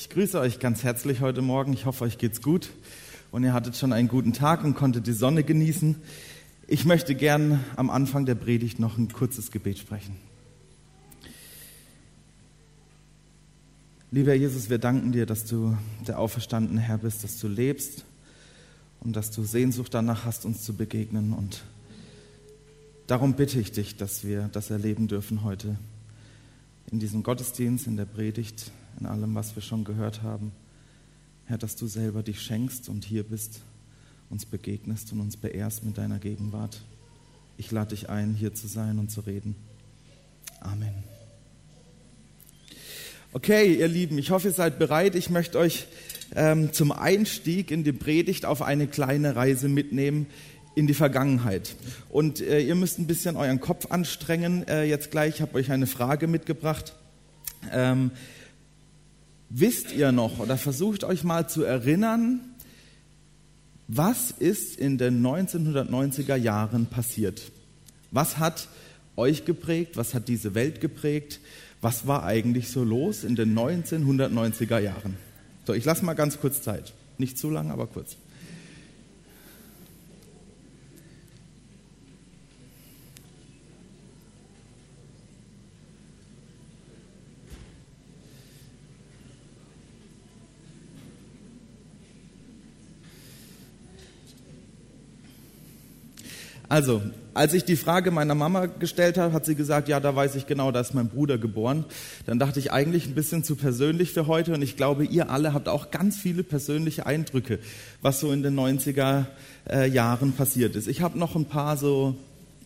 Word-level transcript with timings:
Ich 0.00 0.10
grüße 0.10 0.38
euch 0.38 0.60
ganz 0.60 0.84
herzlich 0.84 1.22
heute 1.22 1.42
Morgen. 1.42 1.72
Ich 1.72 1.84
hoffe, 1.84 2.04
euch 2.04 2.18
geht's 2.18 2.40
gut 2.40 2.70
und 3.32 3.42
ihr 3.42 3.52
hattet 3.52 3.76
schon 3.76 3.92
einen 3.92 4.06
guten 4.06 4.32
Tag 4.32 4.62
und 4.62 4.76
konntet 4.76 5.08
die 5.08 5.12
Sonne 5.12 5.42
genießen. 5.42 5.96
Ich 6.68 6.84
möchte 6.84 7.16
gern 7.16 7.64
am 7.74 7.90
Anfang 7.90 8.24
der 8.24 8.36
Predigt 8.36 8.78
noch 8.78 8.96
ein 8.96 9.12
kurzes 9.12 9.50
Gebet 9.50 9.76
sprechen. 9.76 10.14
Lieber 14.12 14.34
Jesus, 14.34 14.70
wir 14.70 14.78
danken 14.78 15.10
dir, 15.10 15.26
dass 15.26 15.46
du 15.46 15.76
der 16.06 16.20
auferstandene 16.20 16.80
Herr 16.80 16.98
bist, 16.98 17.24
dass 17.24 17.40
du 17.40 17.48
lebst 17.48 18.04
und 19.00 19.16
dass 19.16 19.32
du 19.32 19.42
Sehnsucht 19.42 19.94
danach 19.94 20.24
hast, 20.24 20.44
uns 20.44 20.62
zu 20.62 20.74
begegnen. 20.74 21.32
Und 21.32 21.64
darum 23.08 23.34
bitte 23.34 23.58
ich 23.58 23.72
dich, 23.72 23.96
dass 23.96 24.22
wir 24.22 24.48
das 24.52 24.70
erleben 24.70 25.08
dürfen 25.08 25.42
heute 25.42 25.76
in 26.88 27.00
diesem 27.00 27.24
Gottesdienst, 27.24 27.88
in 27.88 27.96
der 27.96 28.06
Predigt, 28.06 28.70
in 29.00 29.06
allem, 29.06 29.34
was 29.34 29.54
wir 29.54 29.62
schon 29.62 29.84
gehört 29.84 30.22
haben. 30.22 30.52
Herr, 31.46 31.58
dass 31.58 31.76
du 31.76 31.86
selber 31.86 32.22
dich 32.22 32.40
schenkst 32.40 32.88
und 32.88 33.04
hier 33.04 33.22
bist, 33.22 33.60
uns 34.30 34.44
begegnest 34.44 35.12
und 35.12 35.20
uns 35.20 35.36
beehrst 35.36 35.84
mit 35.84 35.96
deiner 35.96 36.18
Gegenwart. 36.18 36.82
Ich 37.56 37.70
lade 37.70 37.90
dich 37.90 38.08
ein, 38.08 38.34
hier 38.34 38.54
zu 38.54 38.66
sein 38.66 38.98
und 38.98 39.10
zu 39.10 39.20
reden. 39.22 39.56
Amen. 40.60 40.94
Okay, 43.32 43.74
ihr 43.74 43.88
Lieben, 43.88 44.18
ich 44.18 44.30
hoffe, 44.30 44.48
ihr 44.48 44.54
seid 44.54 44.78
bereit. 44.78 45.14
Ich 45.14 45.30
möchte 45.30 45.58
euch 45.58 45.86
ähm, 46.34 46.72
zum 46.72 46.92
Einstieg 46.92 47.70
in 47.70 47.84
die 47.84 47.92
Predigt 47.92 48.44
auf 48.44 48.62
eine 48.62 48.86
kleine 48.86 49.36
Reise 49.36 49.68
mitnehmen 49.68 50.26
in 50.74 50.86
die 50.86 50.94
Vergangenheit. 50.94 51.74
Und 52.08 52.40
äh, 52.40 52.60
ihr 52.60 52.74
müsst 52.74 52.98
ein 52.98 53.06
bisschen 53.06 53.36
euren 53.36 53.60
Kopf 53.60 53.90
anstrengen. 53.90 54.66
Äh, 54.68 54.84
jetzt 54.84 55.10
gleich, 55.10 55.36
ich 55.36 55.40
habe 55.40 55.56
euch 55.56 55.70
eine 55.70 55.86
Frage 55.86 56.26
mitgebracht. 56.26 56.94
Ähm, 57.72 58.12
Wisst 59.50 59.92
ihr 59.92 60.12
noch 60.12 60.38
oder 60.38 60.58
versucht 60.58 61.04
euch 61.04 61.24
mal 61.24 61.48
zu 61.48 61.62
erinnern, 61.62 62.40
was 63.86 64.30
ist 64.30 64.78
in 64.78 64.98
den 64.98 65.24
1990er 65.24 66.36
Jahren 66.36 66.86
passiert? 66.86 67.50
Was 68.10 68.38
hat 68.38 68.68
euch 69.16 69.46
geprägt? 69.46 69.96
Was 69.96 70.12
hat 70.12 70.28
diese 70.28 70.54
Welt 70.54 70.80
geprägt? 70.80 71.40
Was 71.80 72.06
war 72.06 72.24
eigentlich 72.24 72.68
so 72.68 72.84
los 72.84 73.24
in 73.24 73.36
den 73.36 73.58
1990er 73.58 74.78
Jahren? 74.78 75.16
So, 75.66 75.72
ich 75.72 75.84
lasse 75.84 76.04
mal 76.04 76.14
ganz 76.14 76.38
kurz 76.38 76.60
Zeit. 76.60 76.92
Nicht 77.16 77.38
zu 77.38 77.50
lang, 77.50 77.70
aber 77.70 77.86
kurz. 77.86 78.16
Also, 96.68 97.00
als 97.32 97.54
ich 97.54 97.64
die 97.64 97.76
Frage 97.76 98.10
meiner 98.10 98.34
Mama 98.34 98.66
gestellt 98.66 99.16
habe, 99.16 99.32
hat 99.32 99.46
sie 99.46 99.54
gesagt, 99.54 99.88
ja, 99.88 100.00
da 100.00 100.14
weiß 100.14 100.34
ich 100.34 100.46
genau, 100.46 100.70
da 100.70 100.80
ist 100.80 100.92
mein 100.92 101.08
Bruder 101.08 101.38
geboren. 101.38 101.86
Dann 102.26 102.38
dachte 102.38 102.58
ich 102.58 102.72
eigentlich 102.72 103.06
ein 103.06 103.14
bisschen 103.14 103.42
zu 103.42 103.56
persönlich 103.56 104.12
für 104.12 104.26
heute 104.26 104.52
und 104.52 104.60
ich 104.60 104.76
glaube, 104.76 105.04
ihr 105.04 105.30
alle 105.30 105.54
habt 105.54 105.68
auch 105.68 105.90
ganz 105.90 106.18
viele 106.18 106.42
persönliche 106.42 107.06
Eindrücke, 107.06 107.58
was 108.02 108.20
so 108.20 108.32
in 108.32 108.42
den 108.42 108.58
90er 108.58 109.26
äh, 109.70 109.88
Jahren 109.88 110.32
passiert 110.32 110.76
ist. 110.76 110.88
Ich 110.88 111.00
habe 111.00 111.18
noch 111.18 111.36
ein 111.36 111.46
paar 111.46 111.78
so 111.78 112.16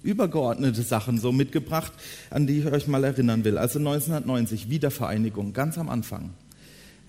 übergeordnete 0.03 0.83
Sachen 0.83 1.21
so 1.21 1.31
mitgebracht, 1.31 1.93
an 2.31 2.49
die 2.49 2.59
ich 2.59 2.67
euch 2.67 2.89
mal 2.89 3.05
erinnern 3.05 3.45
will. 3.45 3.57
Also 3.57 3.79
1990, 3.79 4.69
Wiedervereinigung, 4.69 5.53
ganz 5.53 5.79
am 5.79 5.89
Anfang. 5.89 6.31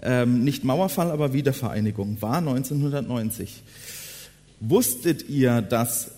Ähm, 0.02 0.44
nicht 0.44 0.64
Mauerfall, 0.64 1.10
aber 1.10 1.34
Wiedervereinigung, 1.34 2.22
war 2.22 2.38
1990. 2.38 3.64
Wusstet 4.60 5.28
ihr, 5.28 5.62
dass 5.64 6.12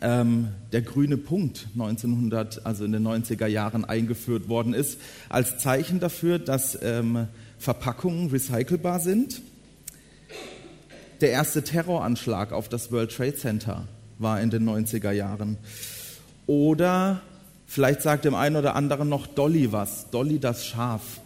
ähm, 0.00 0.48
der 0.72 0.82
grüne 0.82 1.16
Punkt 1.16 1.68
1900, 1.74 2.64
also 2.64 2.84
in 2.84 2.92
den 2.92 3.06
90er 3.06 3.46
Jahren 3.46 3.84
eingeführt 3.84 4.48
worden 4.48 4.72
ist, 4.72 4.98
als 5.28 5.58
Zeichen 5.58 6.00
dafür, 6.00 6.38
dass 6.38 6.78
ähm, 6.82 7.28
Verpackungen 7.58 8.30
recycelbar 8.30 9.00
sind. 9.00 9.42
Der 11.20 11.30
erste 11.30 11.62
Terroranschlag 11.62 12.52
auf 12.52 12.68
das 12.68 12.90
World 12.90 13.14
Trade 13.14 13.36
Center 13.36 13.86
war 14.18 14.40
in 14.40 14.50
den 14.50 14.68
90er 14.68 15.12
Jahren. 15.12 15.56
Oder 16.46 17.20
vielleicht 17.66 18.02
sagt 18.02 18.24
dem 18.24 18.34
einen 18.34 18.56
oder 18.56 18.74
anderen 18.74 19.08
noch 19.08 19.26
Dolly 19.26 19.72
was, 19.72 20.10
Dolly 20.10 20.38
das 20.38 20.66
Schaf. 20.66 21.20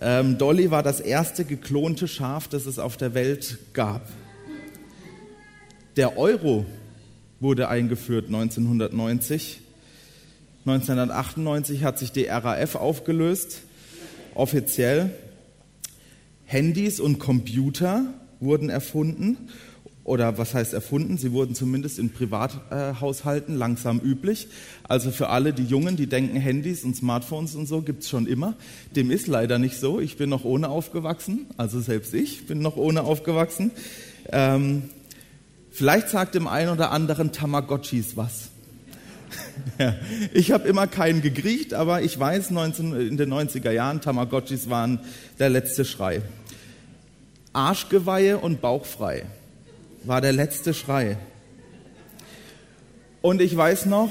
Ähm, 0.00 0.38
Dolly 0.38 0.70
war 0.70 0.82
das 0.82 1.00
erste 1.00 1.44
geklonte 1.44 2.08
Schaf, 2.08 2.48
das 2.48 2.66
es 2.66 2.78
auf 2.78 2.96
der 2.96 3.12
Welt 3.12 3.58
gab. 3.74 4.08
Der 5.96 6.16
Euro 6.16 6.64
wurde 7.40 7.68
eingeführt 7.68 8.26
1990. 8.26 9.60
1998 10.66 11.82
hat 11.82 11.98
sich 11.98 12.12
die 12.12 12.26
RAF 12.26 12.76
aufgelöst, 12.76 13.62
offiziell. 14.34 15.10
Handys 16.44 17.00
und 17.00 17.18
Computer 17.18 18.12
wurden 18.40 18.68
erfunden. 18.68 19.36
Oder 20.04 20.38
was 20.38 20.54
heißt 20.54 20.74
erfunden? 20.74 21.18
Sie 21.18 21.32
wurden 21.32 21.54
zumindest 21.54 21.98
in 21.98 22.10
Privathaushalten 22.10 23.54
langsam 23.56 24.00
üblich. 24.00 24.48
Also 24.82 25.10
für 25.10 25.28
alle 25.28 25.52
die 25.52 25.64
Jungen, 25.64 25.96
die 25.96 26.08
denken, 26.08 26.36
Handys 26.36 26.84
und 26.84 26.96
Smartphones 26.96 27.54
und 27.54 27.66
so 27.66 27.82
gibt's 27.82 28.08
schon 28.08 28.26
immer. 28.26 28.54
Dem 28.96 29.10
ist 29.10 29.28
leider 29.28 29.58
nicht 29.58 29.78
so. 29.78 30.00
Ich 30.00 30.16
bin 30.16 30.28
noch 30.28 30.44
ohne 30.44 30.68
aufgewachsen. 30.68 31.46
Also 31.56 31.80
selbst 31.80 32.12
ich 32.12 32.46
bin 32.46 32.60
noch 32.60 32.76
ohne 32.76 33.02
aufgewachsen. 33.02 33.70
Ähm, 34.32 34.84
Vielleicht 35.70 36.08
sagt 36.08 36.34
dem 36.34 36.46
einen 36.46 36.70
oder 36.70 36.90
anderen 36.90 37.32
Tamagotchis 37.32 38.16
was. 38.16 38.48
ich 40.32 40.52
habe 40.52 40.68
immer 40.68 40.86
keinen 40.86 41.22
gekriecht, 41.22 41.74
aber 41.74 42.02
ich 42.02 42.18
weiß, 42.18 42.50
19, 42.50 43.08
in 43.08 43.16
den 43.16 43.32
90er 43.32 43.70
Jahren, 43.70 44.00
Tamagotchis 44.00 44.68
waren 44.68 45.00
der 45.38 45.48
letzte 45.48 45.84
Schrei. 45.84 46.22
Arschgeweihe 47.52 48.38
und 48.38 48.60
bauchfrei 48.60 49.24
war 50.04 50.20
der 50.20 50.32
letzte 50.32 50.74
Schrei. 50.74 51.18
Und 53.22 53.40
ich 53.40 53.56
weiß 53.56 53.86
noch, 53.86 54.10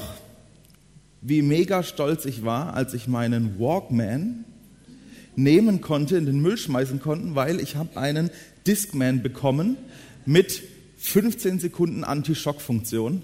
wie 1.20 1.42
mega 1.42 1.82
stolz 1.82 2.24
ich 2.24 2.44
war, 2.44 2.74
als 2.74 2.94
ich 2.94 3.08
meinen 3.08 3.58
Walkman 3.58 4.44
nehmen 5.36 5.80
konnte, 5.80 6.16
in 6.16 6.26
den 6.26 6.40
Müll 6.40 6.56
schmeißen 6.56 7.00
konnte, 7.00 7.34
weil 7.34 7.60
ich 7.60 7.76
habe 7.76 7.98
einen 7.98 8.30
Discman 8.66 9.22
bekommen 9.22 9.76
mit 10.26 10.62
15 11.00 11.58
Sekunden 11.58 12.04
Anti-Schock-Funktion, 12.04 13.22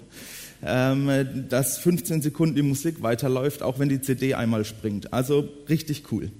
ähm, 0.65 1.45
dass 1.49 1.77
15 1.77 2.21
Sekunden 2.21 2.55
die 2.55 2.63
Musik 2.63 3.03
weiterläuft, 3.03 3.61
auch 3.61 3.79
wenn 3.79 3.87
die 3.87 4.01
CD 4.01 4.33
einmal 4.33 4.65
springt. 4.65 5.13
Also 5.13 5.47
richtig 5.69 6.11
cool. 6.11 6.31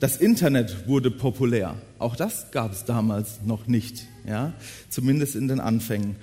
Das 0.00 0.16
Internet 0.16 0.88
wurde 0.88 1.10
populär. 1.10 1.76
Auch 1.98 2.16
das 2.16 2.50
gab 2.50 2.72
es 2.72 2.84
damals 2.84 3.40
noch 3.44 3.68
nicht, 3.68 4.06
ja, 4.26 4.52
zumindest 4.90 5.36
in 5.36 5.48
den 5.48 5.60
Anfängen. 5.60 6.16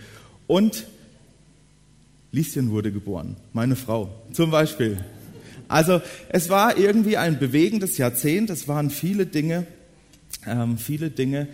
Und 0.45 0.85
Lieschen 2.33 2.71
wurde 2.71 2.91
geboren, 2.91 3.38
meine 3.53 3.75
Frau 3.75 4.13
zum 4.33 4.51
Beispiel. 4.51 5.03
Also 5.67 6.01
es 6.27 6.49
war 6.49 6.77
irgendwie 6.77 7.15
ein 7.15 7.39
bewegendes 7.39 7.97
Jahrzehnt. 7.97 8.49
Es 8.49 8.67
waren 8.67 8.89
viele 8.89 9.25
Dinge, 9.25 9.65
ähm, 10.45 10.77
viele 10.77 11.09
Dinge, 11.09 11.47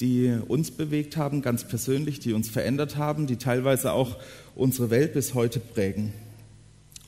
die 0.00 0.36
uns 0.48 0.70
bewegt 0.70 1.16
haben, 1.16 1.42
ganz 1.42 1.66
persönlich, 1.66 2.20
die 2.20 2.32
uns 2.32 2.48
verändert 2.48 2.96
haben, 2.96 3.26
die 3.26 3.36
teilweise 3.36 3.92
auch 3.92 4.16
unsere 4.54 4.90
Welt 4.90 5.14
bis 5.14 5.34
heute 5.34 5.60
prägen. 5.60 6.12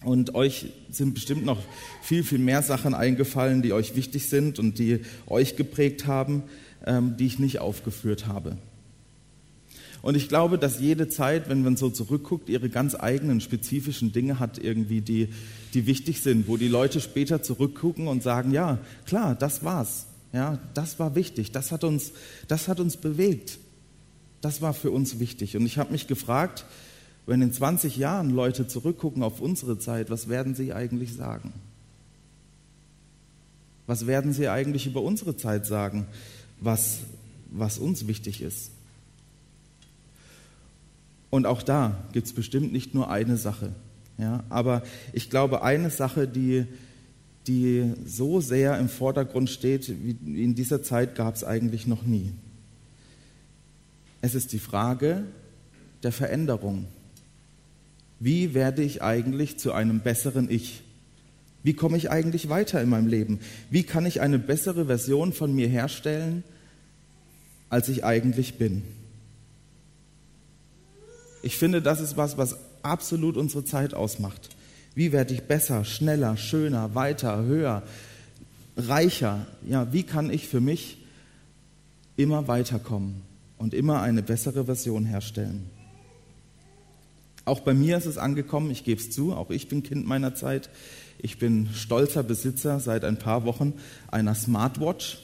Und 0.05 0.35
euch 0.35 0.67
sind 0.91 1.15
bestimmt 1.15 1.45
noch 1.45 1.59
viel, 2.03 2.23
viel 2.23 2.39
mehr 2.39 2.63
Sachen 2.63 2.95
eingefallen, 2.95 3.63
die 3.63 3.73
euch 3.73 3.97
wichtig 3.97 4.29
sind 4.29 4.59
und 4.59 4.79
die 4.79 5.01
euch 5.27 5.57
geprägt 5.57 6.07
haben, 6.07 6.45
ähm, 6.87 7.17
die 7.17 7.27
ich 7.27 7.39
nicht 7.39 7.59
aufgeführt 7.59 8.27
habe. 8.27 8.57
Und 10.01 10.17
ich 10.17 10.29
glaube, 10.29 10.59
dass 10.59 10.79
jede 10.79 11.09
Zeit, 11.09 11.49
wenn 11.49 11.63
man 11.63 11.77
so 11.77 11.91
zurückguckt, 11.91 12.49
ihre 12.49 12.69
ganz 12.69 12.95
eigenen 12.95 13.41
spezifischen 13.41 14.13
Dinge 14.13 14.39
hat, 14.39 14.59
irgendwie, 14.59 15.01
die, 15.01 15.29
die 15.75 15.87
wichtig 15.87 16.21
sind, 16.21 16.47
wo 16.47 16.57
die 16.57 16.69
Leute 16.69 17.01
später 17.01 17.43
zurückgucken 17.43 18.07
und 18.07 18.23
sagen, 18.23 18.53
ja, 18.53 18.79
klar, 19.07 19.35
das 19.35 19.65
war's. 19.65 20.07
Ja, 20.33 20.59
das 20.75 20.99
war 20.99 21.15
wichtig, 21.15 21.53
das 21.53 21.73
hat 21.73 21.85
uns, 21.85 22.13
das 22.49 22.69
hat 22.69 22.81
uns 22.81 22.97
bewegt. 22.97 23.59
Das 24.41 24.63
war 24.63 24.75
für 24.75 24.91
uns 24.91 25.19
wichtig. 25.19 25.57
Und 25.57 25.67
ich 25.67 25.79
habe 25.79 25.91
mich 25.91 26.07
gefragt, 26.07 26.65
wenn 27.27 27.43
in 27.43 27.53
20 27.53 27.97
Jahren 27.97 28.31
Leute 28.31 28.67
zurückgucken 28.67 29.23
auf 29.23 29.41
unsere 29.41 29.79
Zeit, 29.79 30.11
was 30.11 30.29
werden 30.29 30.55
sie 30.55 30.73
eigentlich 30.73 31.15
sagen? 31.15 31.53
Was 33.87 34.07
werden 34.07 34.33
sie 34.33 34.49
eigentlich 34.49 34.87
über 34.87 35.03
unsere 35.03 35.37
Zeit 35.37 35.67
sagen, 35.67 36.07
was, 36.61 36.99
was 37.51 37.79
uns 37.79 38.07
wichtig 38.07 38.43
ist? 38.43 38.71
Und 41.31 41.47
auch 41.47 41.63
da 41.63 42.05
gibt 42.13 42.27
es 42.27 42.33
bestimmt 42.33 42.73
nicht 42.73 42.95
nur 42.95 43.11
eine 43.11 43.37
Sache. 43.37 43.73
Ja, 44.19 44.43
aber 44.49 44.83
ich 45.13 45.31
glaube, 45.31 45.63
eine 45.63 45.91
Sache, 45.91 46.27
die, 46.27 46.67
die 47.49 47.93
so 48.07 48.41
sehr 48.41 48.79
im 48.79 48.89
Vordergrund 48.89 49.51
steht, 49.51 49.93
wie 50.05 50.43
in 50.43 50.55
dieser 50.55 50.83
Zeit 50.83 51.15
gab 51.15 51.35
es 51.35 51.43
eigentlich 51.43 51.87
noch 51.87 52.03
nie. 52.03 52.31
Es 54.21 54.35
ist 54.35 54.53
die 54.53 54.59
Frage 54.59 55.25
der 56.03 56.13
Veränderung. 56.13 56.87
Wie 58.21 58.55
werde 58.55 58.83
ich 58.83 59.03
eigentlich 59.03 59.59
zu 59.59 59.73
einem 59.73 60.01
besseren 60.01 60.51
Ich? 60.51 60.83
Wie 61.63 61.75
komme 61.75 61.97
ich 61.97 62.11
eigentlich 62.11 62.49
weiter 62.49 62.81
in 62.81 62.89
meinem 62.89 63.07
Leben? 63.07 63.41
Wie 63.71 63.83
kann 63.83 64.07
ich 64.07 64.21
eine 64.21 64.39
bessere 64.39 64.87
Version 64.87 65.33
von 65.33 65.55
mir 65.55 65.69
herstellen, 65.69 66.45
als 67.71 67.89
ich 67.89 68.05
eigentlich 68.05 68.55
bin? 68.55 68.83
Ich 71.43 71.57
finde, 71.57 71.81
das 71.81 72.01
ist 72.01 72.17
was, 72.17 72.37
was 72.37 72.57
absolut 72.83 73.37
unsere 73.37 73.65
Zeit 73.65 73.95
ausmacht. 73.95 74.51
Wie 74.95 75.13
werde 75.13 75.35
ich 75.35 75.43
besser, 75.43 75.85
schneller, 75.85 76.37
schöner, 76.37 76.95
weiter, 76.95 77.43
höher, 77.43 77.83
reicher? 78.77 79.47
Ja, 79.67 79.93
wie 79.93 80.03
kann 80.03 80.31
ich 80.31 80.49
für 80.49 80.61
mich 80.61 80.99
immer 82.17 82.49
weiterkommen 82.49 83.23
und 83.59 83.75
immer 83.75 84.03
eine 84.03 84.23
bessere 84.23 84.65
Version 84.65 85.05
herstellen? 85.05 85.71
Auch 87.45 87.61
bei 87.61 87.73
mir 87.73 87.97
ist 87.97 88.07
es 88.07 88.19
angekommen, 88.19 88.71
ich 88.71 88.85
gebe 88.85 89.01
es 89.01 89.11
zu, 89.11 89.33
auch 89.33 89.51
ich 89.51 89.69
bin 89.69 89.83
Kind 89.83 90.07
meiner 90.07 90.35
Zeit. 90.35 90.69
Ich 91.21 91.39
bin 91.39 91.69
stolzer 91.75 92.23
Besitzer 92.23 92.79
seit 92.79 93.05
ein 93.05 93.19
paar 93.19 93.45
Wochen 93.45 93.73
einer 94.11 94.35
Smartwatch, 94.35 95.19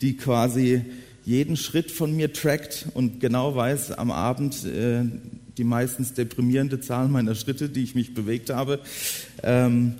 die 0.00 0.16
quasi 0.16 0.84
jeden 1.24 1.56
Schritt 1.56 1.90
von 1.90 2.14
mir 2.14 2.32
trackt 2.32 2.86
und 2.94 3.20
genau 3.20 3.56
weiß 3.56 3.92
am 3.92 4.12
Abend 4.12 4.64
äh, 4.64 5.02
die 5.58 5.64
meistens 5.64 6.14
deprimierende 6.14 6.80
Zahl 6.80 7.08
meiner 7.08 7.34
Schritte, 7.34 7.68
die 7.68 7.82
ich 7.82 7.94
mich 7.94 8.14
bewegt 8.14 8.50
habe. 8.50 8.80
Ähm, 9.42 9.94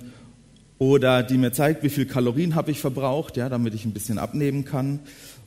oder 0.79 1.23
die 1.23 1.37
mir 1.37 1.51
zeigt, 1.51 1.83
wie 1.83 1.89
viel 1.89 2.05
Kalorien 2.05 2.53
habe 2.53 2.71
ich 2.71 2.79
verbraucht, 2.79 3.35
ja, 3.37 3.49
damit 3.49 3.73
ich 3.73 3.85
ein 3.85 3.93
bisschen 3.93 4.19
abnehmen 4.19 4.63
kann. 4.63 4.99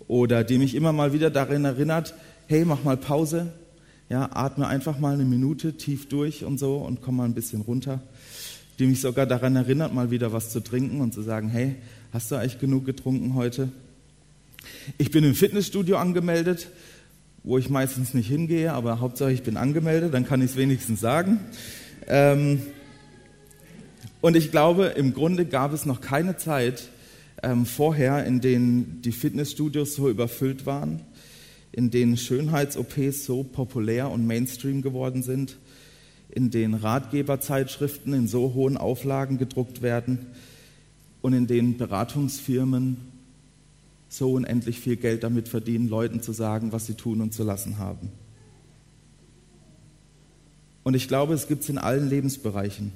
Oder 0.08 0.42
die 0.42 0.58
mich 0.58 0.74
immer 0.74 0.92
mal 0.92 1.12
wieder 1.12 1.30
daran 1.30 1.64
erinnert, 1.64 2.14
hey, 2.48 2.64
mach 2.64 2.82
mal 2.82 2.96
Pause, 2.96 3.52
ja, 4.08 4.28
atme 4.32 4.66
einfach 4.66 4.98
mal 4.98 5.14
eine 5.14 5.24
Minute 5.24 5.74
tief 5.74 6.08
durch 6.08 6.44
und 6.44 6.58
so 6.58 6.78
und 6.78 7.00
komm 7.00 7.16
mal 7.16 7.24
ein 7.24 7.34
bisschen 7.34 7.60
runter. 7.60 8.00
Die 8.80 8.86
mich 8.86 9.00
sogar 9.00 9.26
daran 9.26 9.54
erinnert, 9.54 9.94
mal 9.94 10.10
wieder 10.10 10.32
was 10.32 10.50
zu 10.50 10.60
trinken 10.60 11.00
und 11.00 11.14
zu 11.14 11.22
sagen, 11.22 11.48
hey, 11.48 11.76
hast 12.12 12.32
du 12.32 12.34
eigentlich 12.34 12.58
genug 12.58 12.86
getrunken 12.86 13.34
heute? 13.34 13.68
Ich 14.98 15.12
bin 15.12 15.22
im 15.22 15.36
Fitnessstudio 15.36 15.96
angemeldet, 15.96 16.68
wo 17.42 17.58
ich 17.58 17.70
meistens 17.70 18.14
nicht 18.14 18.28
hingehe, 18.28 18.72
aber 18.72 19.00
Hauptsache 19.00 19.32
ich 19.32 19.42
bin 19.42 19.56
angemeldet, 19.56 20.12
dann 20.14 20.26
kann 20.26 20.42
ich 20.42 20.50
es 20.52 20.56
wenigstens 20.56 21.00
sagen. 21.00 21.40
Ähm, 22.06 22.60
und 24.20 24.36
ich 24.36 24.50
glaube, 24.50 24.86
im 24.86 25.14
Grunde 25.14 25.46
gab 25.46 25.72
es 25.72 25.86
noch 25.86 26.00
keine 26.00 26.36
Zeit 26.36 26.90
ähm, 27.42 27.64
vorher, 27.64 28.26
in 28.26 28.40
denen 28.40 29.00
die 29.02 29.12
Fitnessstudios 29.12 29.94
so 29.94 30.10
überfüllt 30.10 30.66
waren, 30.66 31.00
in 31.72 31.90
denen 31.90 32.16
Schönheits-OPs 32.16 33.24
so 33.24 33.42
populär 33.44 34.10
und 34.10 34.26
Mainstream 34.26 34.82
geworden 34.82 35.22
sind, 35.22 35.56
in 36.28 36.50
denen 36.50 36.74
Ratgeberzeitschriften 36.74 38.12
in 38.12 38.28
so 38.28 38.52
hohen 38.54 38.76
Auflagen 38.76 39.38
gedruckt 39.38 39.80
werden 39.80 40.26
und 41.22 41.32
in 41.32 41.46
denen 41.46 41.78
Beratungsfirmen 41.78 42.98
so 44.10 44.32
unendlich 44.32 44.80
viel 44.80 44.96
Geld 44.96 45.22
damit 45.22 45.48
verdienen, 45.48 45.88
Leuten 45.88 46.20
zu 46.20 46.32
sagen, 46.32 46.72
was 46.72 46.86
sie 46.86 46.94
tun 46.94 47.22
und 47.22 47.32
zu 47.32 47.44
lassen 47.44 47.78
haben. 47.78 48.10
Und 50.82 50.94
ich 50.94 51.08
glaube, 51.08 51.32
es 51.32 51.46
gibt 51.46 51.62
es 51.62 51.68
in 51.68 51.78
allen 51.78 52.10
Lebensbereichen. 52.10 52.92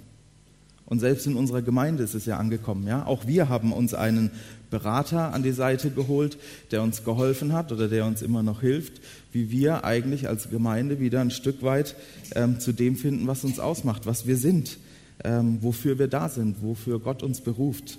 Und 0.86 0.98
selbst 0.98 1.26
in 1.26 1.36
unserer 1.36 1.62
Gemeinde 1.62 2.02
ist 2.02 2.14
es 2.14 2.26
ja 2.26 2.36
angekommen. 2.36 2.86
Ja? 2.86 3.06
Auch 3.06 3.26
wir 3.26 3.48
haben 3.48 3.72
uns 3.72 3.94
einen 3.94 4.32
Berater 4.70 5.32
an 5.32 5.44
die 5.44 5.52
Seite 5.52 5.90
geholt, 5.90 6.36
der 6.72 6.82
uns 6.82 7.04
geholfen 7.04 7.52
hat 7.52 7.70
oder 7.70 7.88
der 7.88 8.04
uns 8.04 8.20
immer 8.20 8.42
noch 8.42 8.60
hilft, 8.60 9.00
wie 9.32 9.50
wir 9.50 9.84
eigentlich 9.84 10.28
als 10.28 10.50
Gemeinde 10.50 10.98
wieder 10.98 11.20
ein 11.20 11.30
Stück 11.30 11.62
weit 11.62 11.94
ähm, 12.34 12.58
zu 12.58 12.72
dem 12.72 12.96
finden, 12.96 13.28
was 13.28 13.44
uns 13.44 13.60
ausmacht, 13.60 14.04
was 14.04 14.26
wir 14.26 14.36
sind, 14.36 14.78
ähm, 15.22 15.58
wofür 15.62 15.98
wir 15.98 16.08
da 16.08 16.28
sind, 16.28 16.60
wofür 16.60 16.98
Gott 16.98 17.22
uns 17.22 17.40
beruft, 17.40 17.98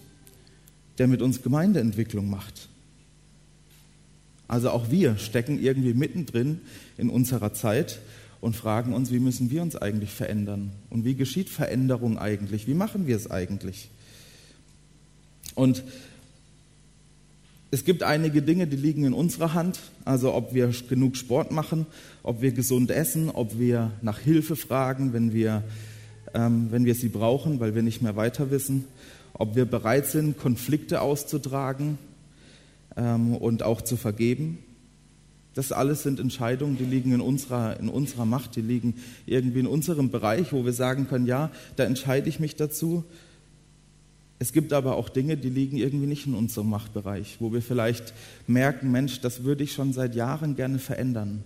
der 0.97 1.07
mit 1.07 1.21
uns 1.21 1.41
Gemeindeentwicklung 1.41 2.29
macht. 2.29 2.67
Also 4.47 4.69
auch 4.69 4.91
wir 4.91 5.17
stecken 5.17 5.59
irgendwie 5.59 5.93
mittendrin 5.93 6.61
in 6.97 7.09
unserer 7.09 7.53
Zeit 7.53 7.99
und 8.41 8.55
fragen 8.55 8.93
uns, 8.93 9.11
wie 9.11 9.19
müssen 9.19 9.49
wir 9.49 9.61
uns 9.61 9.75
eigentlich 9.75 10.11
verändern? 10.11 10.71
Und 10.89 11.03
wie 11.03 11.15
geschieht 11.15 11.49
Veränderung 11.49 12.19
eigentlich? 12.19 12.67
Wie 12.67 12.73
machen 12.73 13.07
wir 13.07 13.15
es 13.15 13.29
eigentlich? 13.29 13.89
Und 15.55 15.83
es 17.71 17.83
gibt 17.83 18.03
einige 18.03 18.41
Dinge, 18.41 18.67
die 18.67 18.77
liegen 18.77 19.03
in 19.03 19.13
unserer 19.13 19.53
Hand, 19.53 19.79
also 20.05 20.33
ob 20.33 20.53
wir 20.53 20.71
genug 20.87 21.17
Sport 21.17 21.51
machen, 21.51 21.87
ob 22.23 22.41
wir 22.41 22.51
gesund 22.51 22.91
essen, 22.91 23.29
ob 23.29 23.57
wir 23.57 23.91
nach 24.01 24.19
Hilfe 24.19 24.55
fragen, 24.55 25.11
wenn 25.11 25.33
wir, 25.33 25.63
ähm, 26.33 26.67
wenn 26.69 26.85
wir 26.85 26.95
sie 26.95 27.09
brauchen, 27.09 27.59
weil 27.59 27.73
wir 27.75 27.81
nicht 27.81 28.01
mehr 28.01 28.15
weiter 28.15 28.51
wissen, 28.51 28.85
ob 29.33 29.55
wir 29.55 29.65
bereit 29.65 30.05
sind, 30.05 30.37
Konflikte 30.37 31.01
auszutragen, 31.01 31.97
ähm, 32.97 33.35
und 33.35 33.63
auch 33.63 33.81
zu 33.81 33.97
vergeben. 33.97 34.59
Das 35.53 35.71
alles 35.71 36.03
sind 36.03 36.19
Entscheidungen, 36.19 36.77
die 36.77 36.83
liegen 36.83 37.13
in 37.13 37.21
unserer, 37.21 37.79
in 37.79 37.87
unserer 37.87 38.25
Macht, 38.25 38.57
die 38.57 38.61
liegen 38.61 38.95
irgendwie 39.25 39.61
in 39.61 39.67
unserem 39.67 40.11
Bereich, 40.11 40.51
wo 40.51 40.65
wir 40.65 40.73
sagen 40.73 41.07
können, 41.07 41.25
ja, 41.25 41.49
da 41.77 41.85
entscheide 41.85 42.27
ich 42.27 42.41
mich 42.41 42.55
dazu. 42.55 43.05
Es 44.37 44.51
gibt 44.51 44.73
aber 44.73 44.97
auch 44.97 45.07
Dinge, 45.07 45.37
die 45.37 45.49
liegen 45.49 45.77
irgendwie 45.77 46.07
nicht 46.07 46.27
in 46.27 46.35
unserem 46.35 46.69
Machtbereich, 46.69 47.37
wo 47.39 47.53
wir 47.53 47.61
vielleicht 47.61 48.13
merken, 48.47 48.91
Mensch, 48.91 49.21
das 49.21 49.45
würde 49.45 49.63
ich 49.63 49.71
schon 49.71 49.93
seit 49.93 50.13
Jahren 50.13 50.57
gerne 50.57 50.77
verändern. 50.77 51.41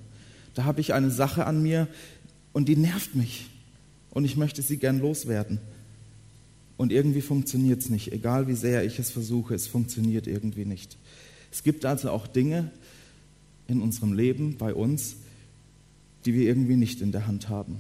Da 0.56 0.64
habe 0.64 0.82
ich 0.82 0.96
eine 0.96 1.12
Sache 1.12 1.46
an 1.46 1.62
mir 1.62 1.88
und 2.52 2.68
die 2.68 2.76
nervt 2.76 3.14
mich 3.14 3.46
und 4.10 4.26
ich 4.26 4.38
möchte 4.38 4.64
sie 4.64 4.78
gern 4.78 5.00
loswerden. 5.00 5.60
Und 6.78 6.92
irgendwie 6.92 7.22
funktioniert 7.22 7.82
es 7.82 7.90
nicht, 7.90 8.12
egal 8.12 8.48
wie 8.48 8.56
sehr 8.56 8.84
ich 8.86 8.98
es 8.98 9.12
versuche, 9.12 9.54
es 9.54 9.68
funktioniert 9.68 10.26
irgendwie 10.26 10.66
nicht. 10.66 10.98
Es 11.52 11.64
gibt 11.64 11.86
also 11.86 12.12
auch 12.12 12.28
Dinge 12.28 12.72
in 13.68 13.82
unserem 13.82 14.14
Leben, 14.14 14.58
bei 14.58 14.74
uns, 14.74 15.18
die 16.26 16.34
wir 16.34 16.48
irgendwie 16.48 16.76
nicht 16.76 17.02
in 17.02 17.12
der 17.12 17.28
Hand 17.28 17.50
haben. 17.50 17.78